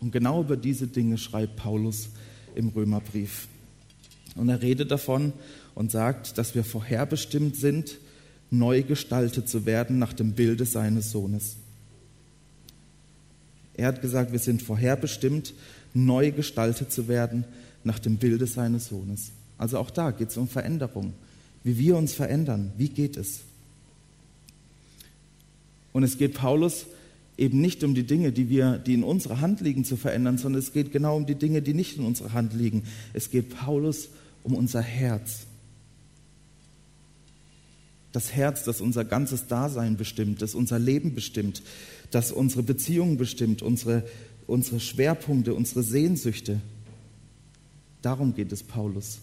Und 0.00 0.12
genau 0.12 0.42
über 0.42 0.56
diese 0.56 0.86
Dinge 0.86 1.18
schreibt 1.18 1.56
Paulus 1.56 2.10
im 2.54 2.68
Römerbrief. 2.68 3.48
Und 4.36 4.48
er 4.48 4.62
redet 4.62 4.90
davon 4.90 5.32
und 5.74 5.90
sagt, 5.90 6.38
dass 6.38 6.54
wir 6.54 6.64
vorherbestimmt 6.64 7.56
sind, 7.56 7.98
neu 8.50 8.82
gestaltet 8.82 9.48
zu 9.48 9.66
werden 9.66 9.98
nach 9.98 10.12
dem 10.12 10.32
Bilde 10.32 10.64
seines 10.64 11.10
Sohnes. 11.10 11.56
Er 13.74 13.88
hat 13.88 14.02
gesagt, 14.02 14.32
wir 14.32 14.38
sind 14.38 14.62
vorherbestimmt, 14.62 15.54
neu 15.94 16.32
gestaltet 16.32 16.92
zu 16.92 17.08
werden 17.08 17.44
nach 17.84 17.98
dem 17.98 18.16
Bilde 18.16 18.46
seines 18.46 18.88
Sohnes. 18.88 19.32
Also 19.58 19.78
auch 19.78 19.90
da 19.90 20.10
geht 20.10 20.30
es 20.30 20.36
um 20.36 20.48
Veränderung 20.48 21.14
wie 21.64 21.78
wir 21.78 21.96
uns 21.96 22.12
verändern. 22.12 22.72
Wie 22.76 22.88
geht 22.88 23.16
es? 23.16 23.40
Und 25.92 26.02
es 26.02 26.18
geht 26.18 26.34
Paulus 26.34 26.86
eben 27.36 27.60
nicht 27.60 27.82
um 27.84 27.94
die 27.94 28.04
Dinge, 28.04 28.32
die, 28.32 28.48
wir, 28.48 28.78
die 28.78 28.94
in 28.94 29.02
unserer 29.02 29.40
Hand 29.40 29.60
liegen, 29.60 29.84
zu 29.84 29.96
verändern, 29.96 30.38
sondern 30.38 30.60
es 30.60 30.72
geht 30.72 30.92
genau 30.92 31.16
um 31.16 31.26
die 31.26 31.34
Dinge, 31.34 31.62
die 31.62 31.74
nicht 31.74 31.96
in 31.96 32.04
unserer 32.04 32.32
Hand 32.32 32.52
liegen. 32.52 32.84
Es 33.12 33.30
geht 33.30 33.50
Paulus 33.50 34.10
um 34.42 34.54
unser 34.54 34.82
Herz. 34.82 35.46
Das 38.12 38.32
Herz, 38.32 38.64
das 38.64 38.80
unser 38.80 39.04
ganzes 39.04 39.46
Dasein 39.46 39.96
bestimmt, 39.96 40.42
das 40.42 40.54
unser 40.54 40.78
Leben 40.78 41.14
bestimmt, 41.14 41.62
das 42.10 42.32
unsere 42.32 42.62
Beziehungen 42.62 43.16
bestimmt, 43.16 43.62
unsere, 43.62 44.04
unsere 44.46 44.80
Schwerpunkte, 44.80 45.54
unsere 45.54 45.82
Sehnsüchte. 45.82 46.60
Darum 48.02 48.34
geht 48.34 48.52
es 48.52 48.62
Paulus. 48.62 49.20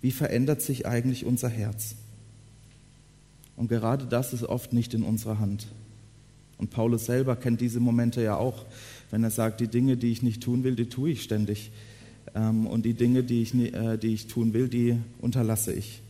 Wie 0.00 0.10
verändert 0.10 0.62
sich 0.62 0.86
eigentlich 0.86 1.24
unser 1.24 1.48
Herz? 1.48 1.94
Und 3.56 3.68
gerade 3.68 4.06
das 4.06 4.32
ist 4.32 4.44
oft 4.44 4.72
nicht 4.72 4.94
in 4.94 5.02
unserer 5.02 5.38
Hand. 5.38 5.66
Und 6.56 6.70
Paulus 6.70 7.06
selber 7.06 7.36
kennt 7.36 7.60
diese 7.60 7.80
Momente 7.80 8.22
ja 8.22 8.36
auch, 8.36 8.64
wenn 9.10 9.24
er 9.24 9.30
sagt, 9.30 9.60
die 9.60 9.68
Dinge, 9.68 9.96
die 9.96 10.12
ich 10.12 10.22
nicht 10.22 10.42
tun 10.42 10.64
will, 10.64 10.76
die 10.76 10.88
tue 10.88 11.10
ich 11.10 11.22
ständig. 11.22 11.70
Ähm, 12.34 12.66
und 12.66 12.84
die 12.84 12.94
Dinge, 12.94 13.22
die 13.22 13.42
ich, 13.42 13.54
äh, 13.54 13.96
die 13.96 14.14
ich 14.14 14.26
tun 14.26 14.52
will, 14.52 14.68
die 14.68 14.96
unterlasse 15.20 15.72
ich. 15.72 16.02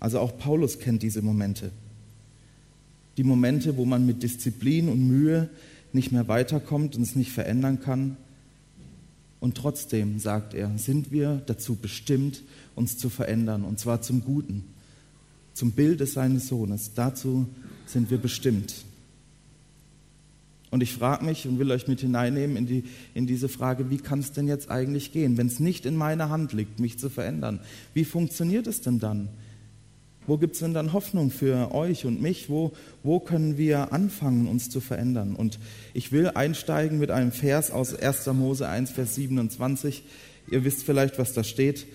Also 0.00 0.18
auch 0.18 0.36
Paulus 0.36 0.78
kennt 0.78 1.02
diese 1.02 1.22
Momente. 1.22 1.70
Die 3.16 3.24
Momente, 3.24 3.76
wo 3.76 3.84
man 3.84 4.06
mit 4.06 4.22
Disziplin 4.22 4.88
und 4.88 5.06
Mühe 5.06 5.48
nicht 5.92 6.12
mehr 6.12 6.28
weiterkommt 6.28 6.96
und 6.96 7.02
es 7.02 7.14
nicht 7.14 7.30
verändern 7.30 7.80
kann. 7.80 8.16
Und 9.44 9.58
trotzdem, 9.58 10.18
sagt 10.18 10.54
er, 10.54 10.70
sind 10.78 11.12
wir 11.12 11.42
dazu 11.44 11.76
bestimmt, 11.76 12.40
uns 12.74 12.96
zu 12.96 13.10
verändern, 13.10 13.62
und 13.64 13.78
zwar 13.78 14.00
zum 14.00 14.24
Guten, 14.24 14.64
zum 15.52 15.72
Bilde 15.72 16.06
seines 16.06 16.48
Sohnes. 16.48 16.92
Dazu 16.94 17.46
sind 17.84 18.10
wir 18.10 18.16
bestimmt. 18.16 18.74
Und 20.70 20.82
ich 20.82 20.94
frage 20.94 21.26
mich 21.26 21.46
und 21.46 21.58
will 21.58 21.70
euch 21.72 21.86
mit 21.86 22.00
hineinnehmen 22.00 22.56
in, 22.56 22.66
die, 22.66 22.84
in 23.12 23.26
diese 23.26 23.50
Frage, 23.50 23.90
wie 23.90 23.98
kann 23.98 24.20
es 24.20 24.32
denn 24.32 24.48
jetzt 24.48 24.70
eigentlich 24.70 25.12
gehen, 25.12 25.36
wenn 25.36 25.48
es 25.48 25.60
nicht 25.60 25.84
in 25.84 25.94
meiner 25.94 26.30
Hand 26.30 26.54
liegt, 26.54 26.80
mich 26.80 26.98
zu 26.98 27.10
verändern? 27.10 27.60
Wie 27.92 28.06
funktioniert 28.06 28.66
es 28.66 28.80
denn 28.80 28.98
dann? 28.98 29.28
Wo 30.26 30.38
gibt 30.38 30.54
es 30.54 30.60
denn 30.60 30.72
dann 30.72 30.92
Hoffnung 30.92 31.30
für 31.30 31.74
euch 31.74 32.06
und 32.06 32.22
mich? 32.22 32.48
Wo, 32.48 32.72
wo 33.02 33.20
können 33.20 33.58
wir 33.58 33.92
anfangen, 33.92 34.48
uns 34.48 34.70
zu 34.70 34.80
verändern? 34.80 35.36
Und 35.36 35.58
ich 35.92 36.12
will 36.12 36.28
einsteigen 36.28 36.98
mit 36.98 37.10
einem 37.10 37.30
Vers 37.30 37.70
aus 37.70 37.94
1. 37.94 38.26
Mose 38.28 38.66
1, 38.68 38.90
Vers 38.90 39.14
27. 39.16 40.02
Ihr 40.50 40.64
wisst 40.64 40.84
vielleicht, 40.84 41.18
was 41.18 41.34
da 41.34 41.44
steht. 41.44 41.86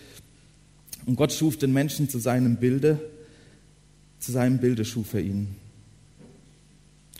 Und 1.05 1.15
Gott 1.15 1.33
schuf 1.33 1.57
den 1.57 1.73
Menschen 1.73 2.07
zu 2.07 2.19
seinem 2.19 2.57
Bilde, 2.57 2.99
zu 4.19 4.31
seinem 4.31 4.59
Bilde 4.59 4.85
schuf 4.85 5.13
er 5.13 5.21
ihn. 5.21 5.55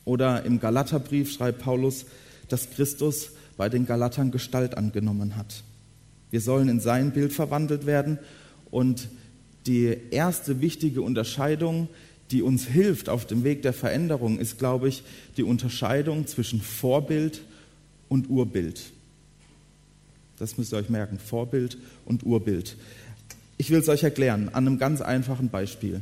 Oder 0.06 0.44
im 0.46 0.60
Galaterbrief 0.60 1.32
schreibt 1.32 1.60
Paulus, 1.60 2.06
dass 2.50 2.70
Christus 2.70 3.32
bei 3.58 3.70
den 3.70 3.86
Galatern 3.86 4.32
Gestalt 4.32 4.78
angenommen 4.78 5.36
hat. 5.36 5.63
Wir 6.30 6.42
sollen 6.42 6.70
in 6.70 6.80
sein 6.80 7.12
Bild 7.12 7.34
verwandelt 7.34 7.86
werden 7.86 8.20
und 8.70 9.10
die 9.66 9.96
erste 10.12 10.62
wichtige 10.62 11.01
Unterscheidung, 11.01 11.89
die 12.32 12.42
uns 12.42 12.66
hilft 12.66 13.10
auf 13.10 13.25
dem 13.25 13.44
Weg 13.44 13.62
der 13.62 13.74
Veränderung, 13.74 14.39
ist, 14.39 14.60
glaube 14.60 14.88
ich, 14.88 15.04
die 15.38 15.44
Unterscheidung 15.44 16.28
zwischen 16.28 16.62
Vorbild 16.62 17.42
und 18.08 18.30
Urbild. 18.30 18.82
Das 20.38 20.58
müsst 20.58 20.74
ihr 20.74 20.78
euch 20.78 20.89
merken, 20.89 21.20
Vorbild 21.20 21.78
und 22.06 22.25
Urbild. 22.25 22.78
Ich 23.58 23.70
will 23.72 23.80
es 23.80 23.89
euch 23.89 24.04
erklären 24.04 24.50
an 24.50 24.68
einem 24.68 24.80
ganz 24.80 25.01
einfachen 25.01 25.50
Beispiel. 25.50 26.01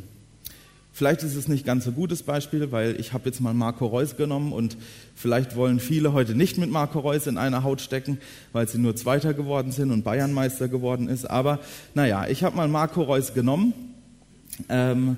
Vielleicht 0.98 1.22
ist 1.22 1.36
es 1.36 1.48
nicht 1.48 1.64
ganz 1.64 1.86
so 1.86 1.92
gutes 1.92 2.24
Beispiel, 2.24 2.72
weil 2.72 3.00
ich 3.00 3.14
habe 3.14 3.30
jetzt 3.30 3.40
mal 3.40 3.54
Marco 3.54 3.86
Reus 3.86 4.18
genommen 4.18 4.52
und 4.52 4.78
vielleicht 5.14 5.56
wollen 5.56 5.80
viele 5.80 6.12
heute 6.12 6.34
nicht 6.34 6.58
mit 6.58 6.72
Marco 6.72 6.98
Reus 6.98 7.28
in 7.28 7.38
einer 7.38 7.64
Haut 7.64 7.82
stecken, 7.82 8.18
weil 8.52 8.68
sie 8.68 8.80
nur 8.80 8.96
Zweiter 8.96 9.36
geworden 9.36 9.72
sind 9.72 9.92
und 9.92 10.02
Bayernmeister 10.04 10.68
geworden 10.68 11.08
ist. 11.08 11.30
Aber 11.30 11.60
naja, 11.94 12.26
ich 12.28 12.44
habe 12.44 12.56
mal 12.56 12.68
Marco 12.68 13.04
Reus 13.04 13.36
genommen, 13.36 13.76
ähm, 14.70 15.18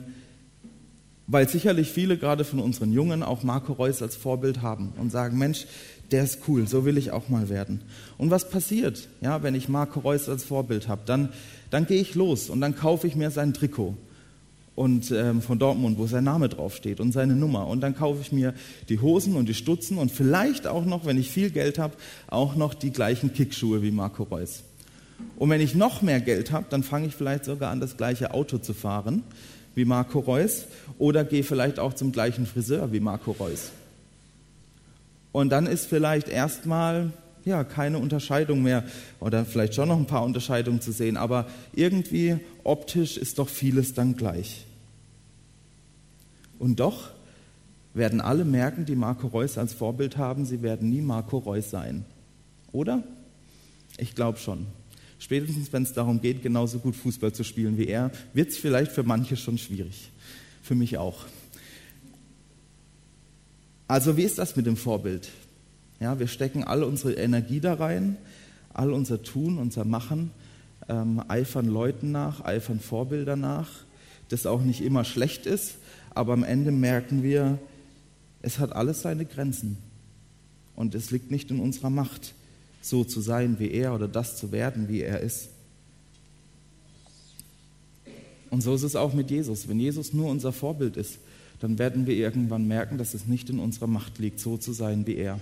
weil 1.27 1.48
sicherlich 1.48 1.89
viele 1.93 2.17
gerade 2.17 2.43
von 2.43 2.59
unseren 2.59 2.91
Jungen 2.91 3.24
auch 3.24 3.43
Marco 3.43 3.71
Reus 3.71 4.01
als 4.01 4.17
Vorbild 4.17 4.62
haben 4.62 4.91
und 4.98 5.13
sagen, 5.13 5.38
Mensch, 5.38 5.65
der 6.12 6.25
ist 6.25 6.39
cool, 6.50 6.67
so 6.67 6.83
will 6.83 6.98
ich 6.98 7.12
auch 7.12 7.29
mal 7.29 7.48
werden. 7.48 7.83
Und 8.17 8.31
was 8.31 8.50
passiert, 8.50 9.07
ja, 9.21 9.43
wenn 9.43 9.55
ich 9.55 9.69
Marco 9.69 10.01
Reus 10.01 10.27
als 10.27 10.43
Vorbild 10.43 10.89
habe? 10.89 11.03
Dann, 11.05 11.29
dann 11.69 11.88
gehe 11.88 12.01
ich 12.01 12.15
los 12.15 12.50
und 12.50 12.59
dann 12.59 12.75
kaufe 12.75 13.07
ich 13.07 13.15
mir 13.15 13.31
sein 13.31 13.53
Trikot 13.53 13.95
und 14.79 15.12
ähm, 15.12 15.41
von 15.41 15.59
Dortmund, 15.59 15.98
wo 15.98 16.07
sein 16.07 16.24
Name 16.24 16.48
draufsteht 16.48 17.01
und 17.01 17.12
seine 17.12 17.36
Nummer. 17.36 17.67
Und 17.67 17.81
dann 17.81 17.98
kaufe 17.98 18.21
ich 18.21 18.31
mir 18.31 18.53
die 18.88 19.01
Hosen 19.01 19.36
und 19.36 19.50
die 19.50 19.53
Stutzen 19.53 19.98
und 19.98 20.09
vielleicht 20.09 20.67
auch 20.67 20.86
noch, 20.86 21.05
wenn 21.05 21.17
ich 21.17 21.29
viel 21.29 21.50
Geld 21.50 21.77
habe, 21.77 21.95
auch 22.27 22.55
noch 22.55 22.74
die 22.74 22.91
gleichen 22.91 23.33
Kickschuhe 23.33 23.81
wie 23.81 23.91
Marco 23.91 24.24
Reus. 24.24 24.63
Und 25.36 25.50
wenn 25.50 25.59
ich 25.59 25.75
noch 25.75 26.01
mehr 26.01 26.21
Geld 26.21 26.53
habe, 26.53 26.67
dann 26.69 26.83
fange 26.83 27.07
ich 27.07 27.15
vielleicht 27.15 27.43
sogar 27.43 27.71
an, 27.71 27.81
das 27.81 27.98
gleiche 27.98 28.33
Auto 28.33 28.57
zu 28.57 28.74
fahren 28.74 29.24
wie 29.75 29.83
Marco 29.83 30.19
Reus 30.19 30.63
oder 30.98 31.25
gehe 31.25 31.43
vielleicht 31.43 31.77
auch 31.77 31.93
zum 31.93 32.13
gleichen 32.13 32.45
Friseur 32.45 32.93
wie 32.93 33.01
Marco 33.01 33.31
Reus. 33.31 33.71
Und 35.33 35.50
dann 35.50 35.67
ist 35.67 35.88
vielleicht 35.88 36.29
erstmal 36.29 37.12
ja, 37.43 37.65
keine 37.65 37.98
Unterscheidung 37.98 38.63
mehr 38.63 38.86
oder 39.19 39.43
vielleicht 39.43 39.75
schon 39.75 39.89
noch 39.89 39.98
ein 39.98 40.07
paar 40.07 40.24
Unterscheidungen 40.24 40.79
zu 40.79 40.93
sehen, 40.93 41.17
aber 41.17 41.48
irgendwie 41.74 42.38
optisch 42.63 43.17
ist 43.17 43.39
doch 43.39 43.50
vieles 43.50 43.93
dann 43.93 44.15
gleich. 44.15 44.65
Und 46.60 46.80
doch 46.80 47.10
werden 47.94 48.22
alle 48.22 48.46
merken, 48.46 48.86
die 48.86 48.96
Marco 48.96 49.28
Reus 49.28 49.58
als 49.58 49.74
Vorbild 49.74 50.18
haben, 50.18 50.46
sie 50.46 50.62
werden 50.62 50.89
nie 50.89 51.01
Marco 51.01 51.38
Reus 51.38 51.72
sein. 51.72 52.06
Oder? 52.72 53.04
Ich 53.98 54.13
glaube 54.13 54.38
schon. 54.38 54.68
Spätestens, 55.18 55.74
wenn 55.74 55.84
es 55.84 55.94
darum 55.94 56.22
geht, 56.22 56.44
genauso 56.44 56.80
gut 56.80 56.96
Fußball 56.96 57.34
zu 57.34 57.44
spielen 57.44 57.78
wie 57.78 57.88
er, 57.88 58.12
wird 58.34 58.50
es 58.50 58.58
vielleicht 58.58 58.92
für 58.92 59.04
manche 59.04 59.36
schon 59.36 59.58
schwierig. 59.58 60.12
Für 60.62 60.75
mich 60.75 60.98
auch. 60.98 61.25
Also 63.88 64.18
wie 64.18 64.24
ist 64.24 64.38
das 64.38 64.56
mit 64.56 64.66
dem 64.66 64.78
Vorbild? 64.78 65.30
Ja, 66.00 66.20
wir 66.20 66.28
stecken 66.28 66.63
all 66.63 66.84
unsere 66.84 67.13
Energie 67.13 67.60
da 67.60 67.74
rein, 67.74 68.18
all 68.74 68.94
unser 68.94 69.24
Tun, 69.24 69.58
unser 69.58 69.84
Machen, 69.84 70.32
ähm, 70.88 71.22
eifern 71.28 71.66
Leuten 71.66 72.12
nach, 72.12 72.46
eifern 72.46 72.80
Vorbilder 72.80 73.36
nach, 73.36 73.70
das 74.30 74.46
auch 74.46 74.62
nicht 74.62 74.82
immer 74.82 75.04
schlecht 75.04 75.46
ist, 75.46 75.75
aber 76.19 76.33
am 76.33 76.43
Ende 76.43 76.71
merken 76.71 77.23
wir, 77.23 77.57
es 78.41 78.59
hat 78.59 78.73
alles 78.73 79.03
seine 79.03 79.23
Grenzen. 79.23 79.77
Und 80.75 80.93
es 80.93 81.11
liegt 81.11 81.31
nicht 81.31 81.49
in 81.49 81.61
unserer 81.61 81.89
Macht, 81.89 82.33
so 82.81 83.05
zu 83.05 83.21
sein 83.21 83.57
wie 83.57 83.71
er 83.71 83.95
oder 83.95 84.09
das 84.09 84.35
zu 84.35 84.51
werden, 84.51 84.89
wie 84.89 84.99
er 84.99 85.21
ist. 85.21 85.47
Und 88.49 88.59
so 88.59 88.75
ist 88.75 88.83
es 88.83 88.97
auch 88.97 89.13
mit 89.13 89.31
Jesus. 89.31 89.69
Wenn 89.69 89.79
Jesus 89.79 90.11
nur 90.11 90.29
unser 90.29 90.51
Vorbild 90.51 90.97
ist, 90.97 91.19
dann 91.61 91.79
werden 91.79 92.05
wir 92.05 92.15
irgendwann 92.15 92.67
merken, 92.67 92.97
dass 92.97 93.13
es 93.13 93.25
nicht 93.25 93.49
in 93.49 93.57
unserer 93.57 93.88
Macht 93.88 94.19
liegt, 94.19 94.41
so 94.41 94.57
zu 94.57 94.73
sein 94.73 95.07
wie 95.07 95.15
er. 95.15 95.39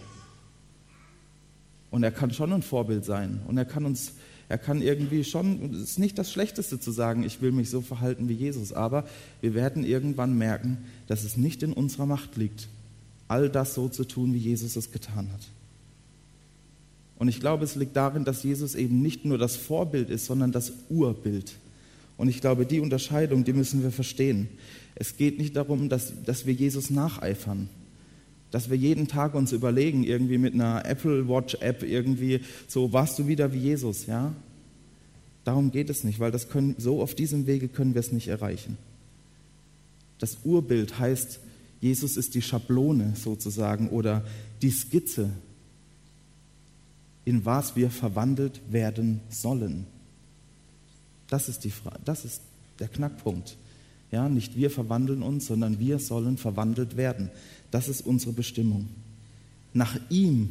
Und 1.90 2.04
er 2.04 2.12
kann 2.12 2.30
schon 2.30 2.54
ein 2.54 2.62
Vorbild 2.62 3.04
sein. 3.04 3.42
Und 3.48 3.58
er 3.58 3.66
kann 3.66 3.84
uns 3.84 4.12
er 4.50 4.58
kann 4.58 4.82
irgendwie 4.82 5.24
schon, 5.24 5.74
es 5.74 5.92
ist 5.92 6.00
nicht 6.00 6.18
das 6.18 6.32
Schlechteste 6.32 6.80
zu 6.80 6.92
sagen, 6.92 7.24
ich 7.24 7.42
will 7.42 7.52
mich 7.52 7.70
so 7.70 7.82
verhalten 7.82 8.30
wie 8.30 8.34
Jesus, 8.34 8.72
aber 8.72 9.06
wir 9.42 9.54
werden 9.54 9.84
irgendwann 9.84 10.38
merken, 10.38 10.78
dass 11.08 11.24
es 11.24 11.36
nicht 11.36 11.64
in 11.64 11.74
unserer 11.74 12.06
Macht 12.06 12.38
liegt, 12.38 12.70
all 13.28 13.50
das 13.50 13.74
so 13.74 13.90
zu 13.90 14.06
tun, 14.06 14.34
wie 14.34 14.40
Jesus 14.40 14.78
es 14.78 14.92
getan 14.92 15.30
hat. 15.34 15.42
Und 17.20 17.28
ich 17.28 17.40
glaube, 17.40 17.66
es 17.66 17.76
liegt 17.76 17.96
darin, 17.96 18.24
dass 18.24 18.44
Jesus 18.44 18.76
eben 18.76 19.02
nicht 19.02 19.26
nur 19.26 19.38
das 19.38 19.58
Vorbild 19.58 20.10
ist, 20.10 20.26
sondern 20.26 20.52
das 20.52 20.72
Urbild. 20.90 21.54
Und 22.16 22.30
ich 22.30 22.42
glaube, 22.42 22.66
die 22.66 22.80
Unterscheidung, 22.80 23.44
die 23.44 23.54
müssen 23.54 23.84
wir 23.84 23.92
verstehen. 23.92 24.48
Es 24.96 25.18
geht 25.18 25.40
nicht 25.40 25.56
darum, 25.56 25.90
dass, 25.90 26.14
dass 26.24 26.46
wir 26.46 26.54
Jesus 26.54 26.90
nacheifern 26.90 27.70
dass 28.52 28.70
wir 28.70 28.78
jeden 28.78 29.08
Tag 29.08 29.36
uns 29.36 29.52
überlegen, 29.52 30.04
irgendwie 30.04 30.38
mit 30.38 30.54
einer 30.54 30.86
Apple 30.86 31.28
Watch 31.28 31.56
App 31.56 31.84
irgendwie, 31.84 32.42
so 32.68 32.94
warst 32.94 33.20
du 33.20 33.28
wieder 33.28 33.54
wie 33.54 33.60
Jesus, 33.60 34.06
ja? 34.06 34.34
Darum 35.44 35.72
geht 35.72 35.90
es 35.90 36.04
nicht, 36.04 36.20
weil 36.20 36.32
das 36.32 36.50
können, 36.50 36.76
so 36.78 37.02
auf 37.02 37.16
diesem 37.16 37.48
Wege 37.48 37.68
können 37.68 37.94
wir 37.94 38.02
es 38.02 38.12
nicht 38.12 38.28
erreichen. 38.28 38.78
Das 40.20 40.40
Urbild 40.44 41.00
heißt, 41.00 41.40
Jesus 41.80 42.18
ist 42.18 42.36
die 42.36 42.42
Schablone 42.42 43.14
sozusagen 43.16 43.90
oder 43.90 44.26
die 44.62 44.72
Skizze, 44.72 45.30
in 47.24 47.46
was 47.46 47.76
wir 47.76 47.90
verwandelt 47.90 48.62
werden 48.70 49.22
sollen. 49.30 49.86
Das 51.30 51.50
ist, 51.50 51.64
die 51.66 51.74
das 52.06 52.26
ist 52.26 52.42
der 52.80 52.88
Knackpunkt. 52.88 53.58
Ja, 54.12 54.30
nicht 54.30 54.56
wir 54.56 54.72
verwandeln 54.72 55.22
uns, 55.22 55.48
sondern 55.48 55.80
wir 55.80 56.00
sollen 56.00 56.38
verwandelt 56.38 56.96
werden. 56.96 57.30
Das 57.72 57.88
ist 57.88 58.02
unsere 58.02 58.34
Bestimmung. 58.34 58.88
Nach 59.74 59.98
ihm, 60.10 60.50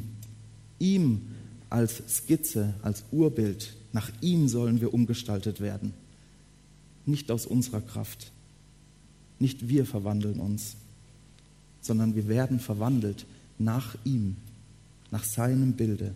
ihm 0.78 1.22
als 1.70 2.02
Skizze, 2.08 2.74
als 2.82 3.04
Urbild, 3.10 3.74
nach 3.92 4.10
ihm 4.20 4.48
sollen 4.48 4.80
wir 4.80 4.92
umgestaltet 4.92 5.60
werden. 5.60 5.94
Nicht 7.06 7.30
aus 7.30 7.46
unserer 7.46 7.80
Kraft. 7.80 8.30
Nicht 9.38 9.68
wir 9.68 9.86
verwandeln 9.86 10.40
uns, 10.40 10.76
sondern 11.80 12.14
wir 12.14 12.28
werden 12.28 12.58
verwandelt 12.58 13.26
nach 13.58 13.96
ihm, 14.04 14.36
nach 15.10 15.24
seinem 15.24 15.72
Bilde. 15.72 16.14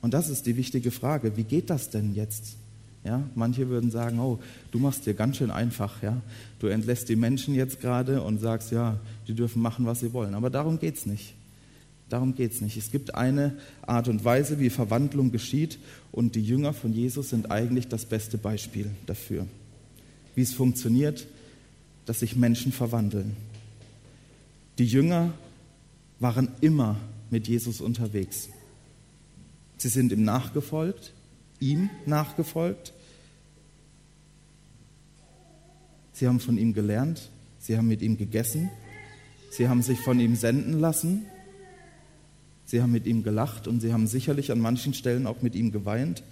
Und 0.00 0.14
das 0.14 0.30
ist 0.30 0.46
die 0.46 0.56
wichtige 0.56 0.90
Frage. 0.90 1.36
Wie 1.36 1.44
geht 1.44 1.70
das 1.70 1.90
denn 1.90 2.14
jetzt? 2.14 2.56
Ja, 3.02 3.22
manche 3.34 3.68
würden 3.68 3.90
sagen, 3.90 4.18
oh, 4.20 4.38
du 4.72 4.78
machst 4.78 5.06
dir 5.06 5.14
ganz 5.14 5.38
schön 5.38 5.50
einfach, 5.50 6.02
ja. 6.02 6.20
Du 6.58 6.66
entlässt 6.66 7.08
die 7.08 7.16
Menschen 7.16 7.54
jetzt 7.54 7.80
gerade 7.80 8.22
und 8.22 8.40
sagst, 8.40 8.72
ja, 8.72 8.98
die 9.26 9.34
dürfen 9.34 9.62
machen, 9.62 9.86
was 9.86 10.00
sie 10.00 10.12
wollen. 10.12 10.34
Aber 10.34 10.50
darum 10.50 10.78
geht 10.78 10.96
es 10.96 11.06
nicht. 11.06 11.34
Darum 12.10 12.34
geht 12.34 12.52
es 12.52 12.60
nicht. 12.60 12.76
Es 12.76 12.90
gibt 12.90 13.14
eine 13.14 13.56
Art 13.82 14.08
und 14.08 14.24
Weise, 14.24 14.58
wie 14.58 14.68
Verwandlung 14.68 15.30
geschieht 15.30 15.78
und 16.12 16.34
die 16.34 16.42
Jünger 16.42 16.72
von 16.72 16.92
Jesus 16.92 17.30
sind 17.30 17.50
eigentlich 17.50 17.88
das 17.88 18.04
beste 18.04 18.36
Beispiel 18.36 18.90
dafür. 19.06 19.46
Wie 20.34 20.42
es 20.42 20.52
funktioniert, 20.52 21.26
dass 22.04 22.20
sich 22.20 22.36
Menschen 22.36 22.72
verwandeln. 22.72 23.36
Die 24.78 24.86
Jünger 24.86 25.32
waren 26.18 26.48
immer 26.60 26.96
mit 27.30 27.48
Jesus 27.48 27.80
unterwegs. 27.80 28.48
Sie 29.78 29.88
sind 29.88 30.12
ihm 30.12 30.24
nachgefolgt, 30.24 31.12
ihm 31.60 31.90
nachgefolgt. 32.06 32.92
Sie 36.12 36.26
haben 36.26 36.40
von 36.40 36.58
ihm 36.58 36.74
gelernt, 36.74 37.30
sie 37.58 37.76
haben 37.76 37.88
mit 37.88 38.02
ihm 38.02 38.16
gegessen, 38.16 38.70
sie 39.50 39.68
haben 39.68 39.82
sich 39.82 40.00
von 40.00 40.18
ihm 40.20 40.34
senden 40.36 40.80
lassen, 40.80 41.26
sie 42.66 42.82
haben 42.82 42.92
mit 42.92 43.06
ihm 43.06 43.22
gelacht 43.22 43.68
und 43.68 43.80
sie 43.80 43.92
haben 43.92 44.06
sicherlich 44.06 44.50
an 44.52 44.60
manchen 44.60 44.94
Stellen 44.94 45.26
auch 45.26 45.42
mit 45.42 45.54
ihm 45.54 45.70
geweint. 45.70 46.22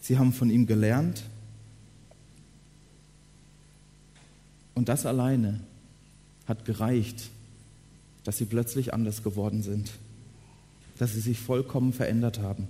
Sie 0.00 0.18
haben 0.18 0.32
von 0.32 0.50
ihm 0.50 0.66
gelernt. 0.66 1.22
Und 4.74 4.88
das 4.88 5.06
alleine 5.06 5.60
hat 6.46 6.64
gereicht, 6.64 7.30
dass 8.24 8.38
sie 8.38 8.46
plötzlich 8.46 8.94
anders 8.94 9.22
geworden 9.22 9.62
sind, 9.62 9.92
dass 10.98 11.12
sie 11.12 11.20
sich 11.20 11.38
vollkommen 11.38 11.92
verändert 11.92 12.40
haben. 12.40 12.66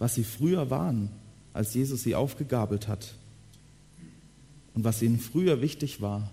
Was 0.00 0.14
sie 0.14 0.24
früher 0.24 0.70
waren, 0.70 1.10
als 1.52 1.74
Jesus 1.74 2.02
sie 2.02 2.14
aufgegabelt 2.14 2.88
hat 2.88 3.14
und 4.74 4.82
was 4.82 5.02
ihnen 5.02 5.20
früher 5.20 5.60
wichtig 5.60 6.00
war, 6.00 6.30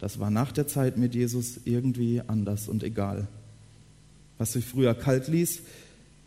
das 0.00 0.18
war 0.18 0.30
nach 0.30 0.50
der 0.50 0.66
Zeit 0.66 0.98
mit 0.98 1.14
Jesus 1.14 1.60
irgendwie 1.64 2.20
anders 2.26 2.68
und 2.68 2.82
egal. 2.82 3.28
Was 4.36 4.52
sie 4.52 4.62
früher 4.62 4.94
kalt 4.94 5.28
ließ, 5.28 5.62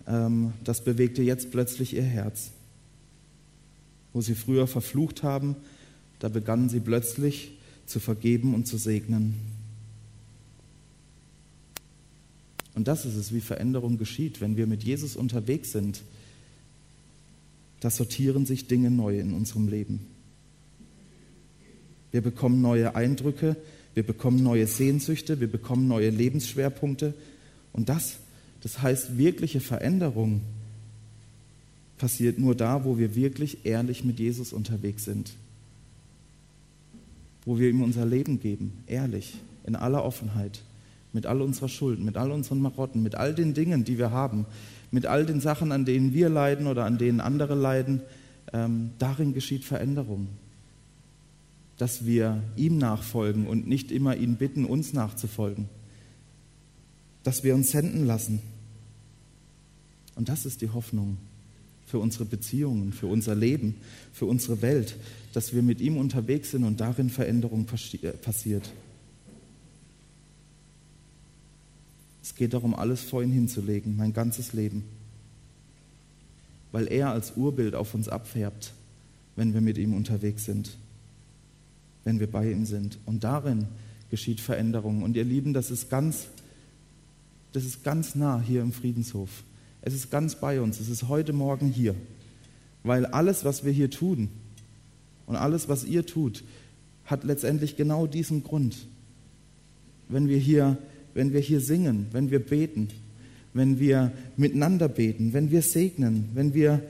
ähm, 0.08 0.54
das 0.64 0.82
bewegte 0.82 1.22
jetzt 1.24 1.52
plötzlich 1.52 1.94
ihr 1.94 2.04
Herz. 2.04 2.52
Wo 4.14 4.22
sie 4.22 4.34
früher 4.34 4.66
verflucht 4.66 5.24
haben, 5.24 5.58
da 6.20 6.30
begannen 6.30 6.70
sie 6.70 6.80
plötzlich 6.80 7.52
zu 7.86 8.00
vergeben 8.00 8.56
und 8.56 8.66
zu 8.66 8.78
segnen. 8.78 9.36
Und 12.76 12.88
das 12.88 13.06
ist 13.06 13.16
es, 13.16 13.34
wie 13.34 13.42
Veränderung 13.42 13.98
geschieht. 13.98 14.40
Wenn 14.40 14.56
wir 14.56 14.68
mit 14.68 14.86
Jesus 14.86 15.18
unterwegs 15.18 15.74
sind, 15.74 16.02
da 17.80 17.90
sortieren 17.90 18.46
sich 18.46 18.68
Dinge 18.68 18.92
neu 18.92 19.20
in 19.20 19.34
unserem 19.34 19.68
Leben. 19.68 20.08
Wir 22.12 22.22
bekommen 22.22 22.62
neue 22.62 22.96
Eindrücke, 22.96 23.56
wir 23.94 24.04
bekommen 24.04 24.42
neue 24.42 24.68
Sehnsüchte, 24.68 25.40
wir 25.40 25.52
bekommen 25.52 25.88
neue 25.88 26.10
Lebensschwerpunkte. 26.10 27.14
Und 27.74 27.90
das, 27.90 28.18
das 28.62 28.82
heißt, 28.82 29.18
wirkliche 29.18 29.60
Veränderung 29.60 30.42
passiert 31.98 32.40
nur 32.40 32.56
da, 32.56 32.86
wo 32.86 32.98
wir 32.98 33.16
wirklich 33.16 33.66
ehrlich 33.66 34.04
mit 34.04 34.20
Jesus 34.20 34.54
unterwegs 34.54 35.06
sind. 35.06 35.34
Wo 37.46 37.60
wir 37.60 37.70
ihm 37.70 37.82
unser 37.82 38.06
Leben 38.06 38.40
geben, 38.40 38.84
ehrlich, 38.88 39.36
in 39.66 39.76
aller 39.76 40.04
Offenheit, 40.04 40.62
mit 41.14 41.26
all 41.26 41.42
unserer 41.42 41.70
Schuld, 41.70 42.00
mit 42.00 42.18
all 42.18 42.32
unseren 42.32 42.62
Marotten, 42.62 43.02
mit 43.02 43.16
all 43.16 43.34
den 43.34 43.54
Dingen, 43.54 43.84
die 43.84 43.98
wir 43.98 44.12
haben, 44.12 44.46
mit 44.92 45.06
all 45.06 45.26
den 45.26 45.40
Sachen, 45.40 45.72
an 45.72 45.86
denen 45.86 46.14
wir 46.14 46.30
leiden 46.30 46.68
oder 46.68 46.86
an 46.86 46.98
denen 46.98 47.20
andere 47.20 47.56
leiden. 47.56 48.02
Ähm, 48.54 48.92
darin 49.00 49.34
geschieht 49.34 49.66
Veränderung 49.66 50.28
dass 51.78 52.06
wir 52.06 52.42
ihm 52.56 52.78
nachfolgen 52.78 53.48
und 53.48 53.68
nicht 53.68 53.92
immer 53.92 54.16
ihn 54.16 54.36
bitten, 54.36 54.66
uns 54.66 54.94
nachzufolgen. 54.94 55.70
Dass 57.24 57.44
wir 57.44 57.54
uns 57.56 57.72
senden 57.72 58.06
lassen. 58.06 58.40
Und 60.16 60.30
das 60.30 60.46
ist 60.46 60.62
die 60.62 60.72
Hoffnung 60.72 61.18
für 61.86 62.00
unsere 62.00 62.26
Beziehungen, 62.26 62.92
für 62.92 63.08
unser 63.08 63.36
Leben, 63.36 63.76
für 64.12 64.26
unsere 64.26 64.62
Welt, 64.62 64.98
dass 65.34 65.54
wir 65.54 65.62
mit 65.62 65.80
ihm 65.80 65.98
unterwegs 65.98 66.52
sind 66.52 66.64
und 66.64 66.82
darin 66.82 67.10
Veränderung 67.10 67.68
äh, 68.02 68.12
passiert. 68.12 68.72
Es 72.28 72.36
geht 72.36 72.54
darum, 72.54 72.76
alles 72.76 73.02
vor 73.02 73.24
ihn 73.24 73.32
hinzulegen, 73.32 73.96
mein 73.98 74.14
ganzes 74.14 74.54
Leben. 74.54 74.84
Weil 76.72 76.92
er 76.92 77.12
als 77.12 77.38
Urbild 77.38 77.76
auf 77.76 77.94
uns 77.94 78.10
abfärbt, 78.10 78.74
wenn 79.36 79.54
wir 79.54 79.62
mit 79.62 79.78
ihm 79.78 79.94
unterwegs 79.94 80.46
sind 80.46 80.78
wenn 82.08 82.22
wir 82.22 82.32
bei 82.32 82.50
ihm 82.50 82.66
sind. 82.66 83.00
Und 83.06 83.26
darin 83.26 83.68
geschieht 84.10 84.40
Veränderung. 84.40 85.04
Und 85.04 85.18
ihr 85.18 85.26
Lieben, 85.26 85.54
das 85.54 85.72
ist 85.72 85.90
ganz, 85.90 86.28
das 87.52 87.66
ist 87.66 87.84
ganz 87.84 88.16
nah 88.16 88.40
hier 88.40 88.62
im 88.62 88.72
Friedenshof. 88.72 89.44
Es 89.82 89.94
ist 89.94 90.10
ganz 90.10 90.40
bei 90.40 90.62
uns. 90.62 90.80
Es 90.80 90.88
ist 90.88 91.10
heute 91.10 91.34
Morgen 91.34 91.68
hier. 91.68 91.96
Weil 92.84 93.06
alles, 93.06 93.44
was 93.44 93.66
wir 93.66 93.74
hier 93.74 93.92
tun 93.92 94.30
und 95.26 95.36
alles, 95.36 95.68
was 95.68 95.84
ihr 95.84 96.06
tut, 96.06 96.46
hat 97.04 97.26
letztendlich 97.26 97.76
genau 97.76 98.08
diesen 98.08 98.42
Grund. 98.42 98.88
Wenn 100.08 100.30
wir 100.30 100.38
hier, 100.38 100.78
wenn 101.18 101.34
wir 101.34 101.40
hier 101.40 101.62
singen, 101.62 102.06
wenn 102.12 102.30
wir 102.30 102.38
beten, 102.38 102.90
wenn 103.56 103.80
wir 103.80 104.12
miteinander 104.38 104.88
beten, 104.88 105.34
wenn 105.34 105.50
wir 105.50 105.64
segnen, 105.64 106.30
wenn 106.36 106.54
wir 106.54 106.84